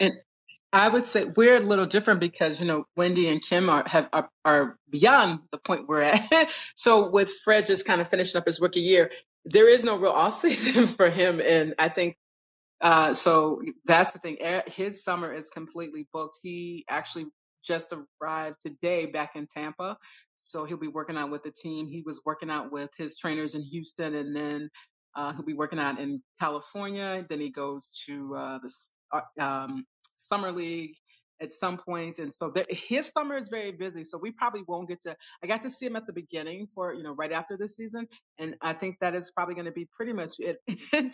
And 0.00 0.14
I 0.72 0.88
would 0.88 1.06
say 1.06 1.24
we're 1.24 1.56
a 1.56 1.60
little 1.60 1.86
different 1.86 2.20
because, 2.20 2.60
you 2.60 2.66
know, 2.66 2.86
Wendy 2.96 3.28
and 3.28 3.42
Khem 3.42 3.70
are, 3.70 3.84
have, 3.86 4.08
are, 4.12 4.30
are 4.44 4.78
beyond 4.90 5.40
the 5.50 5.58
point 5.58 5.88
we're 5.88 6.02
at. 6.02 6.20
so 6.74 7.10
with 7.10 7.30
Fred 7.44 7.66
just 7.66 7.86
kind 7.86 8.00
of 8.00 8.10
finishing 8.10 8.38
up 8.38 8.46
his 8.46 8.60
rookie 8.60 8.80
year, 8.80 9.10
there 9.44 9.68
is 9.68 9.84
no 9.84 9.96
real 9.96 10.12
off 10.12 10.34
season 10.40 10.88
for 10.88 11.08
him. 11.08 11.40
And 11.40 11.74
I 11.78 11.88
think 11.88 12.16
uh, 12.80 13.14
so 13.14 13.60
that's 13.86 14.12
the 14.12 14.18
thing. 14.18 14.36
His 14.66 15.02
summer 15.02 15.32
is 15.32 15.50
completely 15.50 16.06
booked. 16.12 16.38
He 16.42 16.84
actually 16.88 17.26
just 17.68 17.92
arrived 18.20 18.56
today 18.64 19.06
back 19.06 19.32
in 19.36 19.46
Tampa. 19.46 19.96
So 20.36 20.64
he'll 20.64 20.78
be 20.78 20.88
working 20.88 21.16
out 21.16 21.30
with 21.30 21.42
the 21.42 21.52
team. 21.52 21.86
He 21.86 22.02
was 22.04 22.20
working 22.24 22.50
out 22.50 22.72
with 22.72 22.90
his 22.96 23.18
trainers 23.18 23.54
in 23.54 23.62
Houston 23.62 24.14
and 24.14 24.34
then 24.34 24.70
uh, 25.14 25.32
he'll 25.32 25.44
be 25.44 25.54
working 25.54 25.78
out 25.78 26.00
in 26.00 26.22
California. 26.40 27.24
Then 27.28 27.40
he 27.40 27.50
goes 27.50 28.02
to 28.06 28.34
uh, 28.34 28.58
the 28.62 28.72
uh, 29.12 29.44
um, 29.44 29.84
summer 30.16 30.50
league 30.50 30.94
at 31.40 31.52
some 31.52 31.76
point. 31.76 32.18
And 32.18 32.32
so 32.32 32.50
there, 32.50 32.66
his 32.68 33.10
summer 33.16 33.36
is 33.36 33.48
very 33.48 33.72
busy. 33.72 34.04
So 34.04 34.18
we 34.18 34.32
probably 34.32 34.62
won't 34.66 34.88
get 34.88 35.02
to, 35.02 35.16
I 35.42 35.46
got 35.46 35.62
to 35.62 35.70
see 35.70 35.86
him 35.86 35.96
at 35.96 36.06
the 36.06 36.12
beginning 36.12 36.68
for, 36.74 36.92
you 36.92 37.02
know, 37.02 37.12
right 37.12 37.32
after 37.32 37.56
the 37.56 37.68
season. 37.68 38.06
And 38.38 38.56
I 38.60 38.72
think 38.72 38.96
that 39.00 39.14
is 39.14 39.30
probably 39.30 39.54
going 39.54 39.66
to 39.66 39.72
be 39.72 39.88
pretty 39.96 40.12
much 40.12 40.34
it 40.38 40.58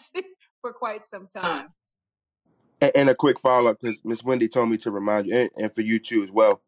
for 0.63 0.73
quite 0.73 1.07
some 1.07 1.29
time. 1.35 1.69
And, 2.85 2.97
and 2.97 3.11
a 3.11 3.15
quick 3.15 3.41
follow 3.41 3.71
up 3.71 3.81
because 3.81 3.99
Miss 4.05 4.23
Wendy 4.23 4.49
told 4.49 4.69
me 4.69 4.77
to 4.79 4.91
remind 4.91 5.27
you, 5.27 5.35
and, 5.37 5.51
and 5.57 5.75
for 5.75 5.81
you 5.81 5.99
too 5.99 6.23
as 6.23 6.31
well. 6.31 6.61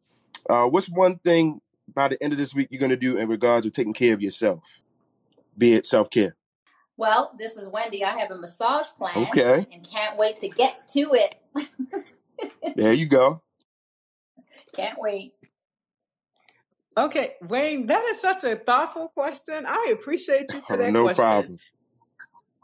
Uh, 0.48 0.66
what's 0.66 0.88
one 0.88 1.18
thing 1.18 1.60
by 1.94 2.08
the 2.08 2.22
end 2.22 2.32
of 2.32 2.38
this 2.38 2.54
week 2.54 2.68
you're 2.70 2.80
going 2.80 2.90
to 2.90 2.96
do 2.96 3.18
in 3.18 3.28
regards 3.28 3.66
to 3.66 3.70
taking 3.70 3.92
care 3.92 4.14
of 4.14 4.22
yourself, 4.22 4.62
be 5.58 5.74
it 5.74 5.86
self 5.86 6.10
care? 6.10 6.34
Well, 6.96 7.32
this 7.38 7.56
is 7.56 7.68
Wendy. 7.68 8.04
I 8.04 8.18
have 8.18 8.30
a 8.30 8.36
massage 8.36 8.86
plan 8.96 9.26
Okay, 9.28 9.66
and 9.70 9.86
can't 9.88 10.16
wait 10.16 10.40
to 10.40 10.48
get 10.48 10.88
to 10.88 11.12
it. 11.14 11.34
there 12.76 12.92
you 12.92 13.06
go. 13.06 13.42
Can't 14.74 14.98
wait. 14.98 15.34
Okay, 16.98 17.34
Wayne, 17.42 17.86
that 17.88 18.04
is 18.06 18.20
such 18.20 18.44
a 18.44 18.56
thoughtful 18.56 19.08
question. 19.08 19.66
I 19.66 19.90
appreciate 19.92 20.46
you 20.52 20.62
for 20.66 20.76
that 20.78 20.92
no 20.92 21.02
question. 21.02 21.24
problem. 21.24 21.58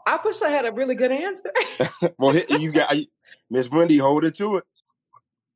I 0.05 0.19
wish 0.23 0.41
I 0.41 0.49
had 0.49 0.65
a 0.65 0.71
really 0.71 0.95
good 0.95 1.11
answer. 1.11 1.51
well, 2.17 2.35
you 2.35 2.71
got 2.71 2.95
Miss 3.49 3.69
Wendy, 3.69 3.97
hold 3.97 4.25
it 4.25 4.35
to 4.35 4.57
it. 4.57 4.63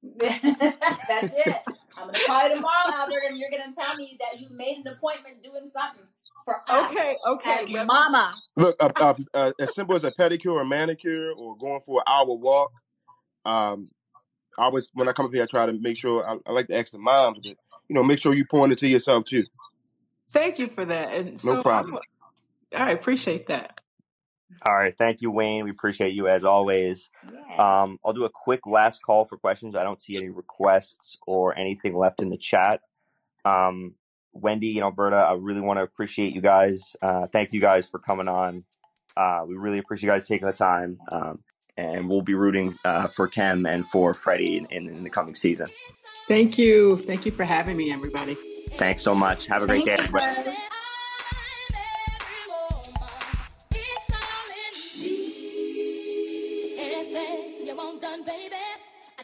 That's 0.20 1.34
it. 1.36 1.58
I'm 1.98 2.08
gonna 2.08 2.20
call 2.20 2.48
you 2.48 2.56
tomorrow, 2.56 2.94
Albert, 2.94 3.24
and 3.30 3.38
you're 3.38 3.50
gonna 3.50 3.74
tell 3.74 3.96
me 3.96 4.18
that 4.20 4.40
you 4.40 4.50
made 4.52 4.78
an 4.86 4.94
appointment 4.94 5.44
doing 5.44 5.68
something 5.68 6.04
for 6.46 6.62
us 6.70 6.92
okay, 6.92 7.18
okay. 7.28 7.64
as 7.64 7.70
Let, 7.70 7.88
mama. 7.88 8.36
Look, 8.56 8.76
uh, 8.80 8.90
uh, 9.00 9.14
uh, 9.34 9.52
as 9.60 9.74
simple 9.74 9.96
as 9.96 10.04
a 10.04 10.12
pedicure 10.12 10.54
or 10.54 10.66
manicure 10.66 11.32
or 11.32 11.58
going 11.58 11.82
for 11.86 12.00
an 12.00 12.04
hour 12.08 12.36
walk. 12.36 12.72
Um, 13.46 13.90
I 14.58 14.64
always 14.66 14.90
when 14.94 15.08
I 15.08 15.14
come 15.14 15.26
up 15.26 15.34
here, 15.34 15.44
I 15.44 15.48
try 15.48 15.66
to 15.66 15.74
make 15.74 15.98
sure 15.98 16.28
I, 16.28 16.38
I 16.46 16.52
like 16.52 16.68
to 16.68 16.78
ask 16.78 16.92
the 16.92 17.00
moms, 17.00 17.40
but 17.44 17.56
you 17.90 17.96
know, 17.96 18.04
make 18.04 18.20
sure 18.20 18.34
you 18.34 18.46
pour 18.50 18.68
to 18.68 18.88
yourself 18.88 19.26
too. 19.26 19.46
thank 20.32 20.60
you 20.60 20.68
for 20.68 20.86
that. 20.86 21.14
And 21.14 21.40
No 21.44 21.52
so 21.52 21.60
I'm, 21.60 21.64
problem. 21.64 22.00
I 22.76 22.92
appreciate 22.92 23.48
that. 23.48 23.82
All 24.66 24.76
right. 24.76 24.96
Thank 24.98 25.22
you, 25.22 25.30
Wayne. 25.32 25.66
We 25.66 25.72
appreciate 25.72 26.14
you 26.14 26.28
as 26.28 26.44
always. 26.44 27.10
Yes. 27.26 27.60
Um, 27.60 28.00
I'll 28.04 28.14
do 28.14 28.26
a 28.26 28.30
quick 28.30 28.66
last 28.66 29.02
call 29.02 29.26
for 29.26 29.38
questions. 29.38 29.76
I 29.76 29.84
don't 29.84 30.02
see 30.02 30.18
any 30.18 30.30
requests 30.30 31.18
or 31.28 31.58
anything 31.58 31.96
left 31.96 32.22
in 32.22 32.30
the 32.30 32.38
chat. 32.38 32.82
Um, 33.46 33.96
Wendy 34.34 34.78
and 34.78 34.84
Alberta, 34.84 35.18
I 35.18 35.34
really 35.34 35.62
want 35.62 35.78
to 35.80 35.84
appreciate 35.84 36.34
you 36.34 36.42
guys. 36.42 36.96
Uh, 37.02 37.28
thank 37.28 37.54
you 37.54 37.60
guys 37.60 37.86
for 37.86 38.00
coming 38.00 38.28
on. 38.28 38.64
Uh, 39.16 39.44
we 39.48 39.56
really 39.56 39.80
appreciate 39.80 40.08
you 40.08 40.14
guys 40.14 40.28
taking 40.28 40.48
the 40.48 40.54
time. 40.54 41.00
Um, 41.12 41.40
and 41.76 42.10
we'll 42.10 42.22
be 42.22 42.34
rooting 42.34 42.78
uh, 42.84 43.08
for 43.08 43.28
Khem 43.28 43.66
and 43.66 43.86
for 43.88 44.14
Freddie 44.14 44.58
in, 44.58 44.66
in, 44.66 44.88
in 44.90 45.04
the 45.04 45.10
coming 45.10 45.36
season. 45.36 45.70
Thank 46.28 46.58
you. 46.58 46.98
Thank 46.98 47.26
you 47.26 47.32
for 47.32 47.44
having 47.44 47.78
me, 47.78 47.92
everybody. 47.92 48.36
Thanks 48.72 49.02
so 49.02 49.16
much. 49.16 49.48
Have 49.48 49.64
a 49.64 49.68
great 49.68 49.86
Thank 49.86 50.12
day, 50.12 50.68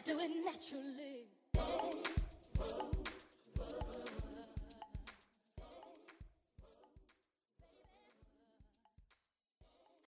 do 0.04 0.18
it 0.20 0.30
naturally. 0.44 1.24